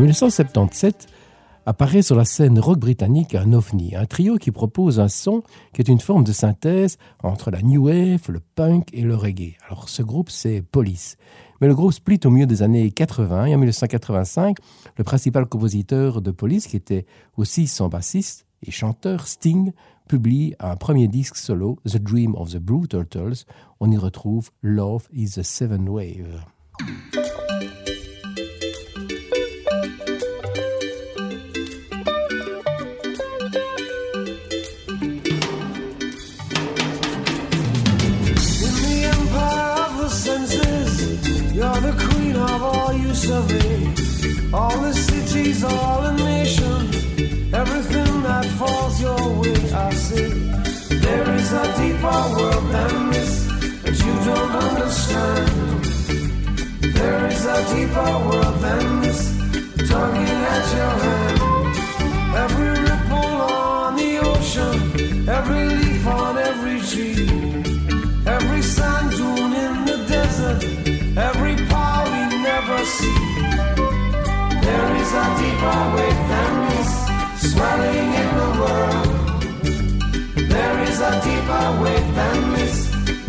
1977 0.02 1.10
apparaît 1.68 2.02
sur 2.02 2.16
la 2.16 2.26
scène 2.26 2.58
rock 2.58 2.80
britannique 2.80 3.36
un 3.36 3.54
ovni, 3.54 3.96
un 3.96 4.08
trio 4.08 4.38
qui 4.38 4.50
propose 4.50 5.00
un 5.00 5.08
son 5.08 5.44
qui 5.74 5.82
est 5.82 5.90
une 5.90 6.00
forme 6.00 6.24
de 6.24 6.32
synthèse 6.32 6.98
entre 7.22 7.52
la 7.52 7.62
new 7.62 7.86
wave, 7.86 8.24
le 8.30 8.40
punk 8.40 8.88
et 8.94 9.04
le 9.04 9.16
reggae. 9.16 9.58
Alors 9.68 9.90
ce 9.90 10.02
groupe 10.02 10.32
c'est 10.32 10.64
Police. 10.64 11.18
Mais 11.60 11.68
le 11.68 11.76
groupe 11.76 11.94
split 11.94 12.20
au 12.26 12.32
milieu 12.32 12.48
des 12.48 12.64
années 12.64 12.90
80 12.90 13.46
et 13.46 13.54
en 13.54 13.60
1985, 13.60 14.58
le 14.98 15.04
principal 15.04 15.46
compositeur 15.46 16.24
de 16.24 16.32
Police, 16.32 16.66
qui 16.66 16.78
était 16.78 17.06
aussi 17.38 17.68
son 17.68 17.88
bassiste 17.88 18.48
et 18.66 18.72
chanteur 18.72 19.28
Sting, 19.28 19.72
publie 20.08 20.56
un 20.60 20.78
premier 20.78 21.08
disque 21.08 21.38
solo, 21.38 21.78
The 21.88 21.98
Dream 21.98 22.34
of 22.34 22.50
the 22.50 22.58
Blue 22.58 22.88
Turtles. 22.88 23.46
On 23.80 23.92
y 23.92 23.98
retrouve 23.98 24.50
Love 24.64 25.08
is 25.14 25.40
a 25.40 25.44
Seven 25.44 25.88
Wave. 25.88 26.44
There 51.52 51.66
is 51.66 51.68
a 51.68 51.82
deeper 51.82 52.22
world 52.38 52.66
than 52.72 53.12
this 53.12 53.34
that 53.84 53.98
you 54.06 54.14
don't 54.24 54.52
understand. 54.68 55.48
There 56.96 57.28
is 57.28 57.46
a 57.46 57.60
deeper 57.76 58.12
world 58.26 58.58
than 58.64 59.02
this, 59.02 59.22
tugging 59.90 60.40
at 60.56 60.66
your 60.78 60.96
hand. 61.04 61.40
Every 62.44 62.72
ripple 62.88 63.36
on 63.52 63.98
the 63.98 64.12
ocean, 64.20 65.28
every 65.28 65.66
leaf 65.76 66.08
on 66.08 66.38
every 66.38 66.80
tree. 66.90 67.28
Every 68.26 68.62
sand 68.62 69.12
dune 69.12 69.54
in 69.66 69.74
the 69.90 69.98
desert, 70.08 70.64
every 71.18 71.56
power 71.68 72.06
we 72.14 72.22
never 72.48 72.80
see. 72.86 73.20
There 74.68 74.90
is 75.02 75.12
a 75.24 75.28
deeper 75.42 75.80
wave 75.96 76.22
than 76.32 76.54
this, 76.70 76.92
swelling 77.52 78.10
in 78.22 78.30
the 78.40 78.50
world. 78.62 79.22
There 80.52 80.80
is 80.84 81.00
a 81.00 81.12
deeper 81.52 81.84
wave 81.84 82.16
than 82.16 82.54
this. 82.54 82.78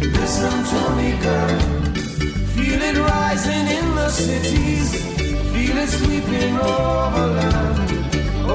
Listen 0.00 0.56
to 0.70 0.80
me, 0.98 1.10
girl. 1.26 1.60
Feel 2.54 2.82
it 2.90 2.96
rising 2.98 3.66
in 3.78 3.86
the 3.94 4.08
cities, 4.10 4.88
feel 5.52 5.76
it 5.84 5.88
sweeping 5.88 6.54
over 6.58 7.26
land, 7.38 7.78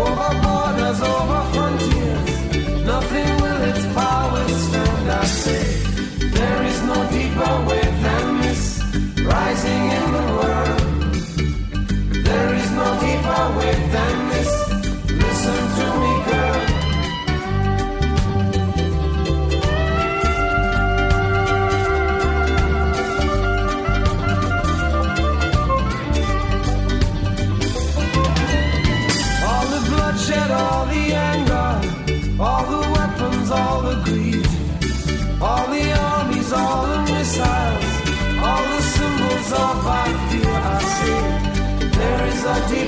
over 0.01 0.31
borders, 0.43 0.99
over 1.01 1.41
frontiers. 1.53 2.29
Nothing 2.85 3.29
will 3.41 3.61
its 3.71 3.85
power 3.93 4.47
stand, 4.47 5.11
I 5.11 5.25
say. 5.25 5.65
There 6.37 6.63
is 6.71 6.79
no 6.83 6.97
deeper 7.15 7.53
wave 7.67 7.95
than 8.05 8.41
this 8.43 8.63
rising 9.33 9.83
in 9.99 10.05
the 10.17 10.25
world. 10.37 10.81
There 12.29 12.53
is 12.61 12.69
no 12.71 12.87
deeper 13.05 13.43
wave 13.57 13.91
than 13.91 14.26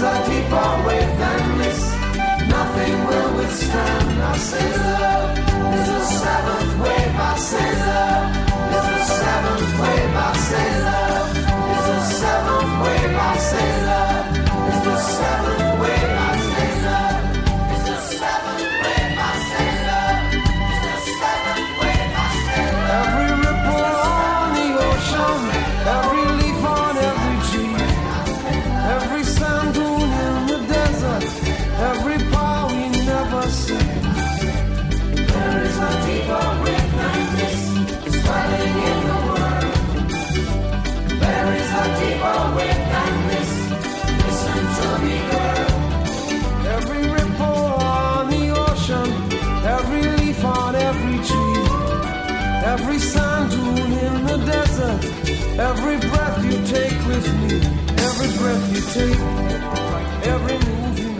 There 0.00 0.06
is 0.06 0.28
a 0.28 0.30
deeper 0.30 0.86
wave 0.86 1.18
than 1.18 1.58
this, 1.58 1.80
nothing 2.46 3.06
will 3.08 3.34
withstand. 3.34 4.22
I 4.22 4.36
say 4.36 4.78
love 4.78 5.38
is 5.74 5.88
the 5.88 6.04
seventh 6.04 6.72
wave. 6.82 7.16
I 7.16 7.36
say 7.36 7.68
love 7.82 8.36
is 8.76 8.86
the 8.94 9.04
seventh 9.18 9.80
wave. 9.80 10.14
I 10.14 10.36
say 10.36 10.84
love 10.84 11.07
every 52.78 52.98
sand 52.98 53.50
dune 53.50 53.92
in 54.06 54.26
the 54.26 54.36
desert, 54.46 55.04
every 55.58 55.98
breath 56.10 56.44
you 56.44 56.56
take 56.76 56.98
with 57.10 57.26
me, 57.40 57.56
every 58.06 58.30
breath 58.38 58.64
you 58.74 58.82
take, 58.96 59.20
every 60.32 60.58
move 60.66 60.98
you 60.98 61.10
make, 61.12 61.17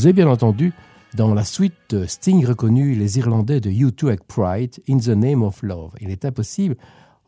Vous 0.00 0.06
avez 0.06 0.14
bien 0.14 0.30
entendu, 0.30 0.72
dans 1.14 1.34
la 1.34 1.44
suite, 1.44 2.06
Sting 2.06 2.46
reconnut 2.46 2.94
les 2.94 3.18
Irlandais 3.18 3.60
de 3.60 3.68
U2 3.68 4.06
avec 4.06 4.26
Pride, 4.26 4.76
In 4.88 4.96
the 4.96 5.08
Name 5.08 5.42
of 5.42 5.62
Love. 5.62 5.92
Il 6.00 6.08
est 6.08 6.24
impossible, 6.24 6.74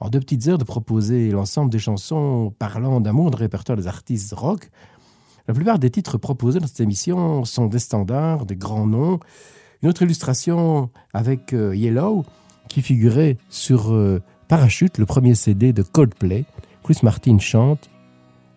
en 0.00 0.08
deux 0.08 0.20
petites 0.20 0.48
heures, 0.48 0.56
de 0.56 0.64
proposer 0.64 1.30
l'ensemble 1.32 1.70
des 1.70 1.78
chansons 1.78 2.50
parlant 2.58 3.02
d'amour 3.02 3.30
de 3.30 3.36
répertoire 3.36 3.76
des 3.76 3.88
artistes 3.88 4.32
rock. 4.32 4.70
La 5.46 5.52
plupart 5.52 5.78
des 5.78 5.90
titres 5.90 6.16
proposés 6.16 6.60
dans 6.60 6.66
cette 6.66 6.80
émission 6.80 7.44
sont 7.44 7.66
des 7.66 7.78
standards, 7.78 8.46
des 8.46 8.56
grands 8.56 8.86
noms. 8.86 9.20
Une 9.82 9.90
autre 9.90 10.00
illustration 10.00 10.88
avec 11.12 11.52
euh, 11.52 11.76
Yellow, 11.76 12.24
qui 12.70 12.80
figurait 12.80 13.36
sur 13.50 13.92
euh, 13.92 14.22
Parachute, 14.48 14.96
le 14.96 15.04
premier 15.04 15.34
CD 15.34 15.74
de 15.74 15.82
Coldplay. 15.82 16.46
Chris 16.82 17.00
Martin 17.02 17.38
chante 17.38 17.90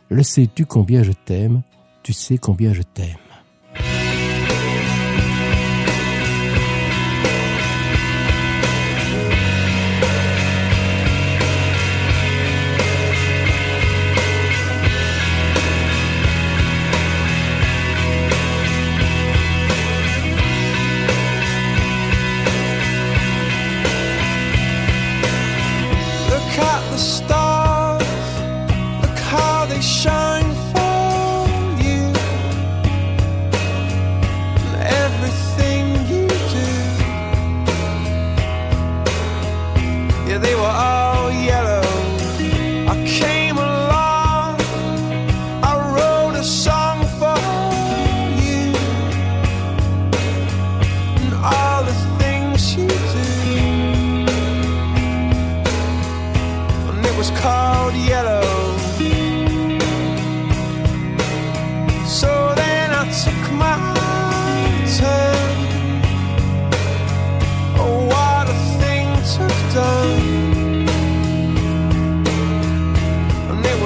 Le 0.08 0.24
sais-tu 0.24 0.66
combien 0.66 1.04
je 1.04 1.12
t'aime? 1.12 1.64
Tu 2.02 2.14
sais 2.14 2.38
combien 2.38 2.72
je 2.72 2.82
t'aime. 2.82 3.18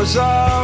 was 0.10 0.18
all 0.18 0.59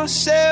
myself. 0.00 0.49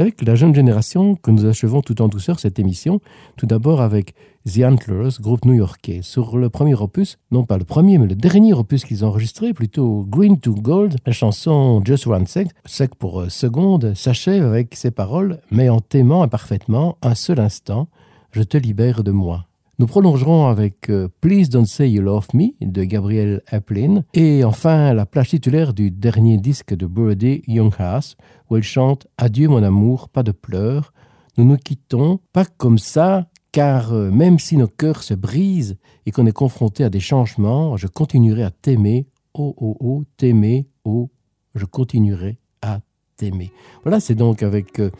Avec 0.00 0.22
la 0.22 0.34
jeune 0.34 0.54
génération 0.54 1.14
que 1.14 1.30
nous 1.30 1.44
achevons 1.44 1.82
tout 1.82 2.00
en 2.00 2.08
douceur 2.08 2.40
cette 2.40 2.58
émission, 2.58 3.00
tout 3.36 3.46
d'abord 3.46 3.82
avec 3.82 4.14
The 4.46 4.64
Antlers, 4.64 5.20
groupe 5.20 5.44
new-yorkais. 5.44 6.00
Sur 6.02 6.38
le 6.38 6.48
premier 6.48 6.74
opus, 6.74 7.18
non 7.30 7.44
pas 7.44 7.58
le 7.58 7.64
premier, 7.64 7.98
mais 7.98 8.06
le 8.06 8.14
dernier 8.14 8.54
opus 8.54 8.84
qu'ils 8.84 9.04
ont 9.04 9.08
enregistré, 9.08 9.52
plutôt 9.52 10.06
Green 10.08 10.40
to 10.40 10.54
Gold, 10.54 10.96
la 11.04 11.12
chanson 11.12 11.82
Just 11.84 12.06
One 12.06 12.26
Sec, 12.26 12.48
sec 12.64 12.94
pour 12.94 13.20
euh, 13.20 13.28
seconde, 13.28 13.94
s'achève 13.94 14.44
avec 14.44 14.74
ces 14.74 14.90
paroles, 14.90 15.40
mais 15.50 15.68
en 15.68 15.80
t'aimant 15.80 16.22
imparfaitement, 16.22 16.96
un 17.02 17.14
seul 17.14 17.38
instant, 17.38 17.88
je 18.32 18.42
te 18.42 18.56
libère 18.56 19.04
de 19.04 19.10
moi. 19.10 19.49
Nous 19.80 19.86
prolongerons 19.86 20.46
avec 20.46 20.90
euh, 20.90 21.08
Please 21.22 21.48
Don't 21.48 21.64
Say 21.64 21.88
You 21.90 22.02
Love 22.02 22.26
Me 22.34 22.48
de 22.60 22.84
Gabriel 22.84 23.40
Aplin 23.46 24.04
et 24.12 24.44
enfin 24.44 24.92
la 24.92 25.06
plage 25.06 25.30
titulaire 25.30 25.72
du 25.72 25.90
dernier 25.90 26.36
disque 26.36 26.74
de 26.74 26.86
Birdie 26.86 27.40
Younghouse 27.46 28.18
où 28.50 28.58
elle 28.58 28.62
chante 28.62 29.06
Adieu 29.16 29.48
mon 29.48 29.62
amour, 29.62 30.10
pas 30.10 30.22
de 30.22 30.32
pleurs. 30.32 30.92
Nous 31.38 31.46
nous 31.46 31.56
quittons, 31.56 32.20
pas 32.34 32.44
comme 32.44 32.76
ça, 32.76 33.30
car 33.52 33.94
euh, 33.94 34.10
même 34.10 34.38
si 34.38 34.58
nos 34.58 34.68
cœurs 34.68 35.02
se 35.02 35.14
brisent 35.14 35.78
et 36.04 36.10
qu'on 36.10 36.26
est 36.26 36.32
confronté 36.32 36.84
à 36.84 36.90
des 36.90 37.00
changements, 37.00 37.78
je 37.78 37.86
continuerai 37.86 38.42
à 38.42 38.50
t'aimer, 38.50 39.06
oh 39.32 39.54
oh 39.56 39.78
oh, 39.80 40.04
t'aimer, 40.18 40.68
oh, 40.84 41.08
je 41.54 41.64
continuerai 41.64 42.36
à 42.60 42.80
t'aimer. 43.16 43.50
Voilà, 43.82 43.98
c'est 43.98 44.14
donc 44.14 44.42
avec 44.42 44.78
euh, 44.78 44.90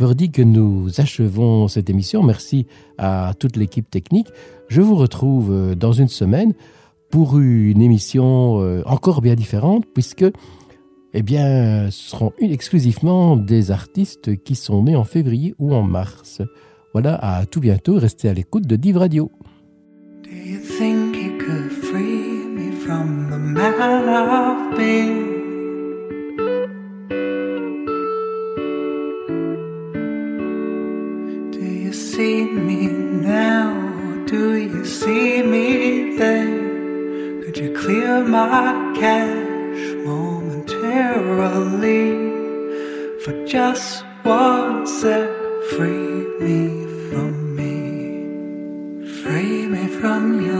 Verdi 0.00 0.30
que 0.30 0.40
nous 0.40 0.88
achevons 0.98 1.68
cette 1.68 1.90
émission. 1.90 2.22
Merci 2.22 2.66
à 2.96 3.34
toute 3.38 3.56
l'équipe 3.56 3.90
technique. 3.90 4.28
Je 4.68 4.80
vous 4.80 4.94
retrouve 4.94 5.52
euh, 5.52 5.74
dans 5.74 5.92
une 5.92 6.08
semaine 6.08 6.54
pour 7.10 7.38
une 7.38 7.82
émission 7.82 8.62
euh, 8.62 8.82
encore 8.86 9.20
bien 9.20 9.34
différente 9.34 9.84
puisque 9.92 10.24
eh 11.12 11.22
bien, 11.22 11.90
ce 11.90 12.12
seront 12.12 12.32
exclusivement 12.38 13.36
des 13.36 13.72
artistes 13.72 14.42
qui 14.42 14.54
sont 14.54 14.84
nés 14.84 14.96
en 14.96 15.04
février 15.04 15.54
ou 15.58 15.74
en 15.74 15.82
mars. 15.82 16.40
Voilà, 16.94 17.16
à 17.16 17.44
tout 17.44 17.60
bientôt. 17.60 17.98
Restez 17.98 18.30
à 18.30 18.32
l'écoute 18.32 18.66
de 18.66 18.76
Div 18.76 18.96
Radio. 18.96 19.30
Do 20.22 20.30
you 20.30 20.60
think 20.60 21.14
you 21.14 21.36
could 21.36 21.72
free 21.72 22.46
me 22.46 22.72
from 22.72 23.28
the 23.28 23.36
man? 23.36 25.29
See 32.20 32.44
me 32.68 32.80
now? 33.32 33.68
Do 34.26 34.42
you 34.54 34.84
see 34.84 35.42
me 35.54 35.66
then? 36.18 36.50
Could 37.42 37.56
you 37.62 37.70
clear 37.82 38.14
my 38.22 38.66
cache 39.00 39.86
momentarily? 40.08 42.04
For 43.22 43.34
just 43.46 44.04
one 44.22 44.86
sec, 44.98 45.30
free 45.72 46.14
me 46.44 46.60
from 47.08 47.32
me. 47.58 47.78
Free 49.20 49.58
me 49.74 49.84
from 50.00 50.24
your 50.48 50.59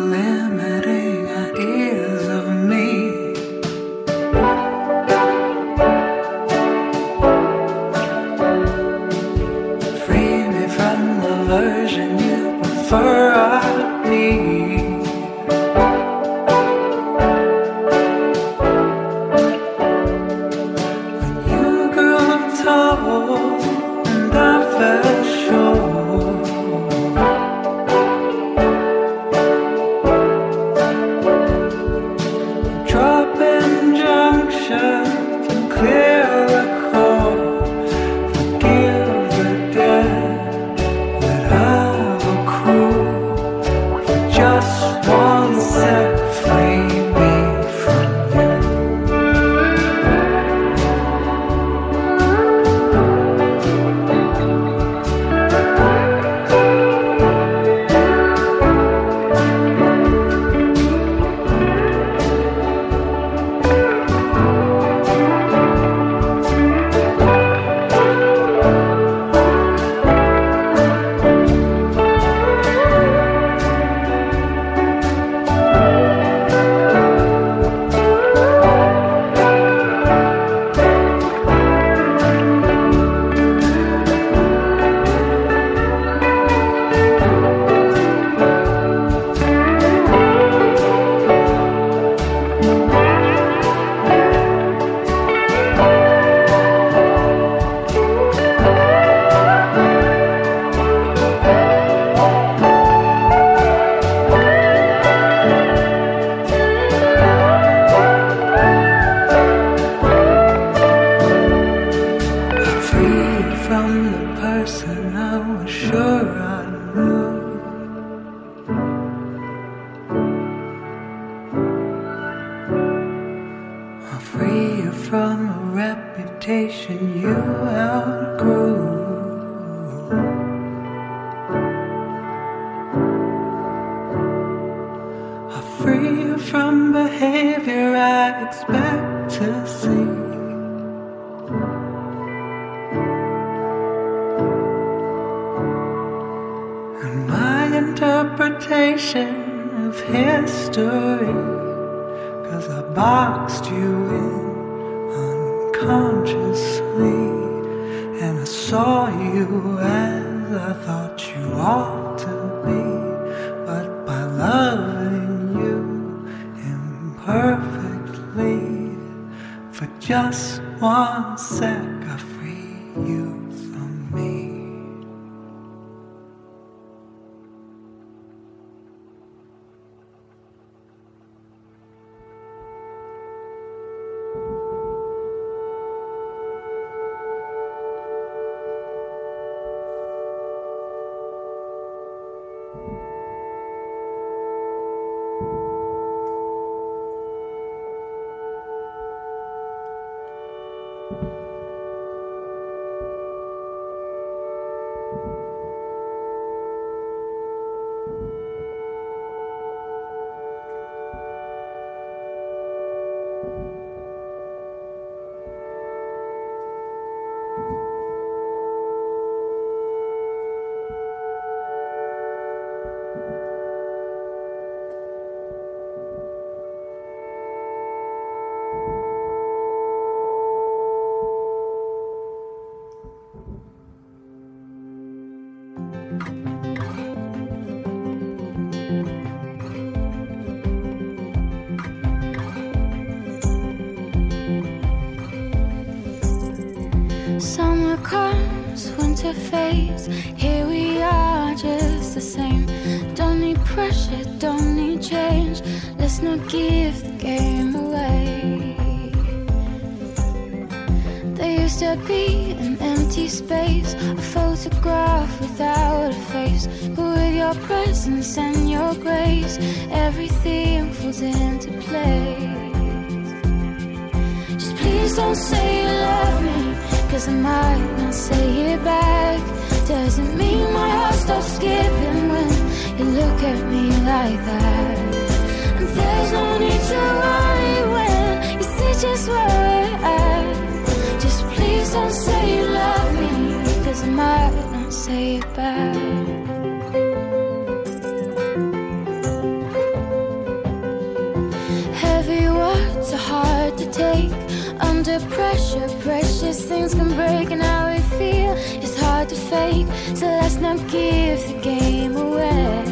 take. 303.93 304.33
Under 304.81 305.19
pressure, 305.37 305.89
precious 306.01 306.65
things 306.65 306.95
can 306.95 307.09
break, 307.15 307.51
and 307.51 307.62
how 307.62 307.93
we 307.93 308.01
feel 308.19 308.53
is 308.85 308.99
hard 308.99 309.29
to 309.29 309.37
fake. 309.37 309.87
So 310.15 310.27
let's 310.27 310.57
not 310.57 310.79
give 310.89 311.39
the 311.49 311.59
game 311.62 312.17
away. 312.17 312.85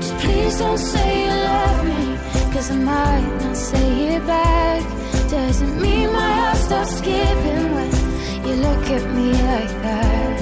Just 0.00 0.14
please 0.22 0.58
don't 0.58 0.78
say 0.78 1.24
you 1.24 1.34
love 1.52 1.84
me, 1.84 2.16
cause 2.52 2.70
I 2.70 2.76
might 2.76 3.38
not 3.42 3.56
say 3.56 4.16
it 4.16 4.26
back. 4.26 4.82
Doesn't 5.30 5.80
mean 5.80 6.12
my 6.12 6.32
heart 6.40 6.56
stops 6.56 6.98
skipping 6.98 7.74
when 7.76 7.90
you 8.46 8.54
look 8.66 8.84
at 8.96 9.04
me 9.16 9.28
like 9.32 9.74
that. 9.86 10.40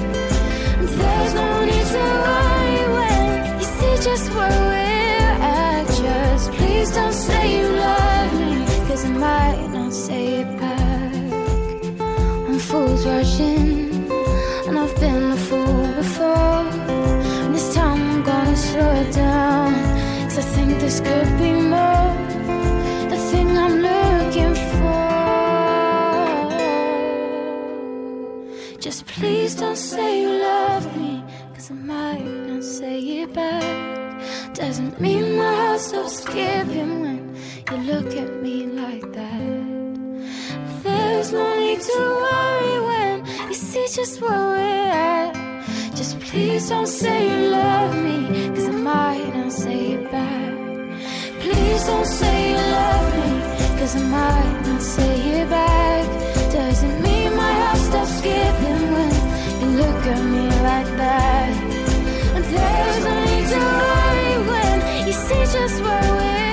And 0.79 0.87
there's 0.87 1.33
no 1.33 1.65
need 1.65 1.87
to 1.95 2.03
worry 2.25 2.81
when 2.95 3.59
you 3.59 3.65
see 3.77 3.95
just 4.09 4.27
where 4.35 4.59
we're 4.71 5.35
at. 5.41 5.87
Just 6.03 6.51
please 6.51 6.91
don't 6.91 7.13
say 7.13 7.43
you 7.59 7.67
love 7.67 7.89
me, 7.89 7.94
say 9.95 10.41
it 10.41 10.59
back. 10.59 11.13
I'm 12.47 12.59
fools 12.59 13.05
rushing, 13.05 14.09
and 14.67 14.77
I've 14.77 14.93
been 14.99 15.31
a 15.31 15.37
fool 15.47 15.87
before. 15.93 16.63
And 17.43 17.55
this 17.55 17.73
time 17.73 18.01
I'm 18.11 18.23
gonna 18.23 18.57
slow 18.57 18.91
it 19.03 19.13
down, 19.13 19.73
cause 20.25 20.37
I 20.37 20.45
think 20.55 20.79
this 20.81 20.99
could 20.99 21.31
be 21.39 21.51
more. 21.75 22.11
The 23.11 23.17
thing 23.29 23.57
I'm 23.57 23.75
looking 23.89 24.55
for. 24.73 25.05
Just 28.79 29.05
please 29.07 29.55
don't 29.55 29.77
say 29.77 30.21
you 30.23 30.31
love 30.51 30.85
me, 30.97 31.23
cause 31.53 31.71
I 31.71 31.75
might 31.75 32.27
not 32.49 32.63
say 32.65 32.99
it 33.21 33.33
back. 33.33 33.63
Doesn't 34.53 34.99
mean 34.99 35.37
my 35.37 35.53
heart 35.61 35.79
stops 35.79 36.17
skipping 36.23 36.99
when 37.01 37.19
you 37.71 37.77
look 37.93 38.13
at 38.23 38.29
me 38.43 38.67
like 38.67 39.13
that. 39.13 39.74
There's 41.15 41.31
no 41.31 41.57
need 41.57 41.79
to 41.79 41.99
worry 42.25 42.79
when 42.87 43.25
you 43.47 43.53
see 43.53 43.87
just 43.95 44.19
where 44.19 44.47
we're 44.51 44.91
at. 44.91 45.33
Just 45.95 46.19
please 46.19 46.67
don't 46.67 46.87
say 46.87 47.17
you 47.29 47.51
love 47.51 47.95
me, 48.03 48.49
cause 48.53 48.67
I 48.67 48.71
might 48.71 49.33
not 49.33 49.49
say 49.49 49.93
it 49.93 50.11
back. 50.11 50.53
Please 51.39 51.85
don't 51.85 52.05
say 52.05 52.51
you 52.51 52.57
love 52.57 53.07
me, 53.15 53.31
cause 53.79 53.95
I 53.95 54.03
might 54.17 54.61
not 54.67 54.81
say 54.81 55.39
it 55.39 55.49
back. 55.49 56.05
Doesn't 56.51 57.01
mean 57.01 57.33
my 57.33 57.53
heart 57.61 57.77
stops 57.77 58.17
skipping 58.19 58.83
when 58.95 59.13
you 59.61 59.69
look 59.81 60.01
at 60.15 60.21
me 60.33 60.45
like 60.69 60.91
that. 61.01 61.53
And 62.35 62.43
there's 62.43 62.99
no 63.07 63.15
need 63.29 63.47
to 63.55 63.61
worry 63.81 64.33
when 64.51 65.07
you 65.07 65.13
see 65.13 65.43
just 65.57 65.81
where 65.81 66.13
we're 66.17 66.39
at. 66.39 66.44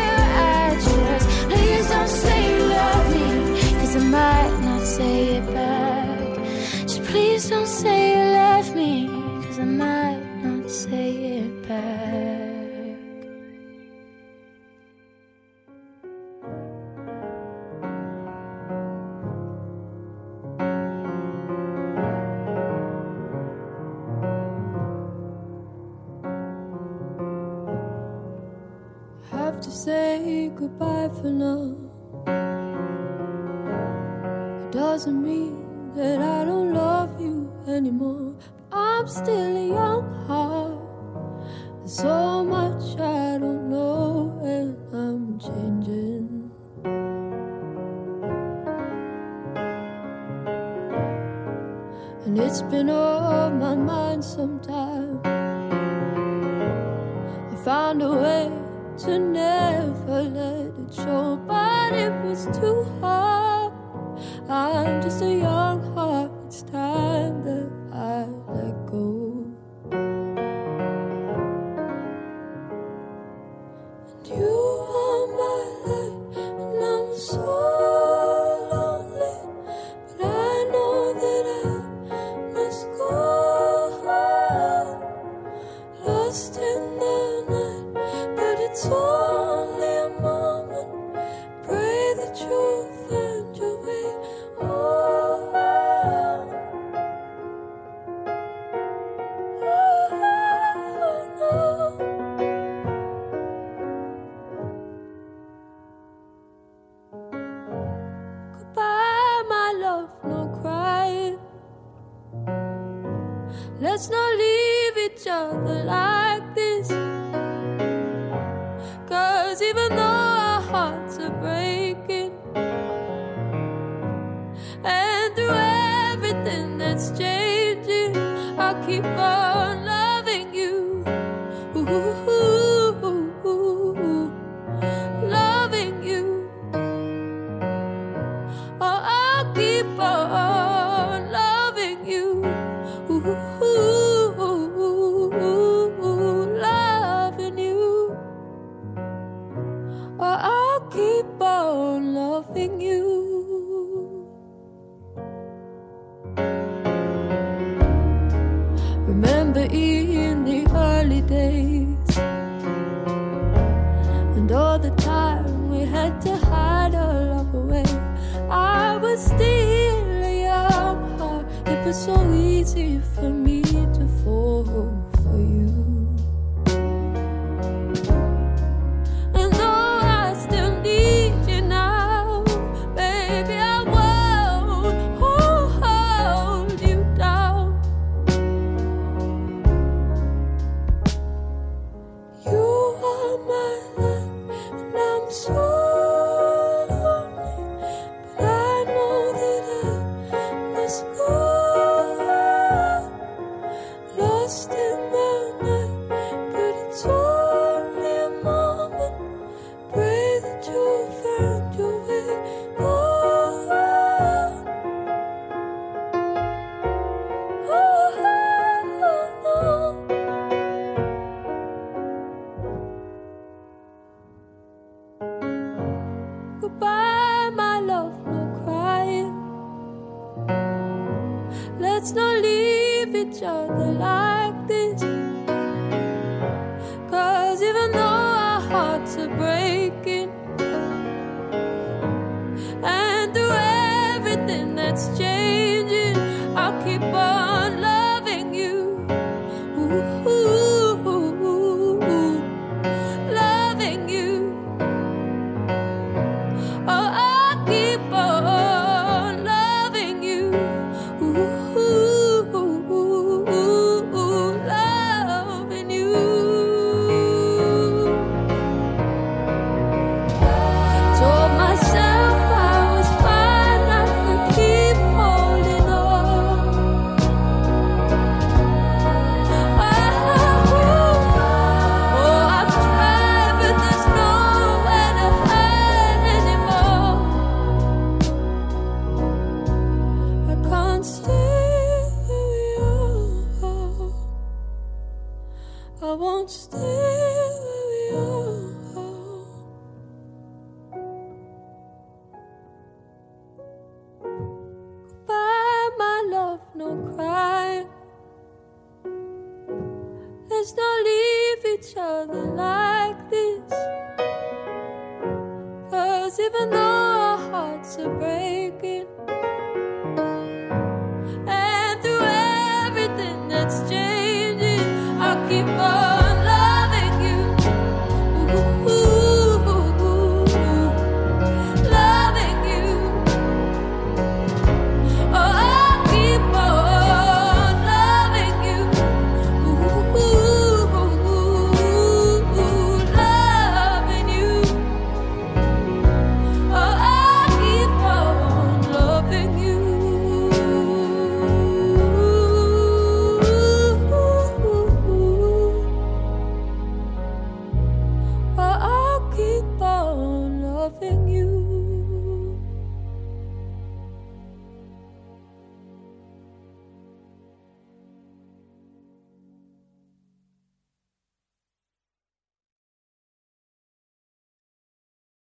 I 9.62 9.64
might 9.64 10.42
not 10.42 10.68
say 10.68 11.38
it 11.38 11.68
back. 11.68 12.02
have 29.30 29.60
to 29.60 29.70
say 29.70 30.50
goodbye 30.56 31.08
for 31.20 31.30
now. 31.30 31.76
It 34.66 34.72
doesn't 34.72 35.22
mean 35.22 35.92
that 35.94 36.18
I 36.20 36.44
don't 36.46 36.74
love 36.74 37.20
you 37.20 37.48
anymore. 37.68 38.34
I'm 38.74 39.06
still 39.06 39.56
a 39.56 39.68
young 39.68 40.26
heart. 40.26 40.78
There's 41.80 41.96
so 41.96 42.42
much 42.42 42.98
I 42.98 43.36
don't 43.36 43.68
know, 43.68 44.40
and 44.42 44.76
I'm 44.94 45.38
changing. 45.38 46.50
And 52.24 52.38
it's 52.38 52.62
been 52.62 52.88
on 52.88 53.58
my 53.58 53.74
mind 53.74 54.24
sometime. 54.24 55.20
I 57.52 57.56
found 57.62 58.00
a 58.00 58.10
way 58.10 58.50
to 59.04 59.18
never 59.18 60.22
let 60.22 60.72
it 60.78 60.94
show, 60.94 61.36
but 61.46 61.92
it 61.92 62.12
was 62.24 62.46
too 62.58 62.84
hard. 63.02 63.74
I'm 64.48 65.02
just 65.02 65.20
a 65.20 65.30
young 65.30 65.92
heart, 65.92 66.30
it's 66.46 66.62
time 66.62 67.42
that 67.44 67.81
I 67.94 68.24
let 68.48 68.86
go. 68.86 69.44
And 74.08 74.26
you 74.26 74.48
are 74.98 75.26
my 75.36 75.60
light, 75.84 76.36
and 76.38 76.84
I'm 76.84 77.16
so 77.18 77.91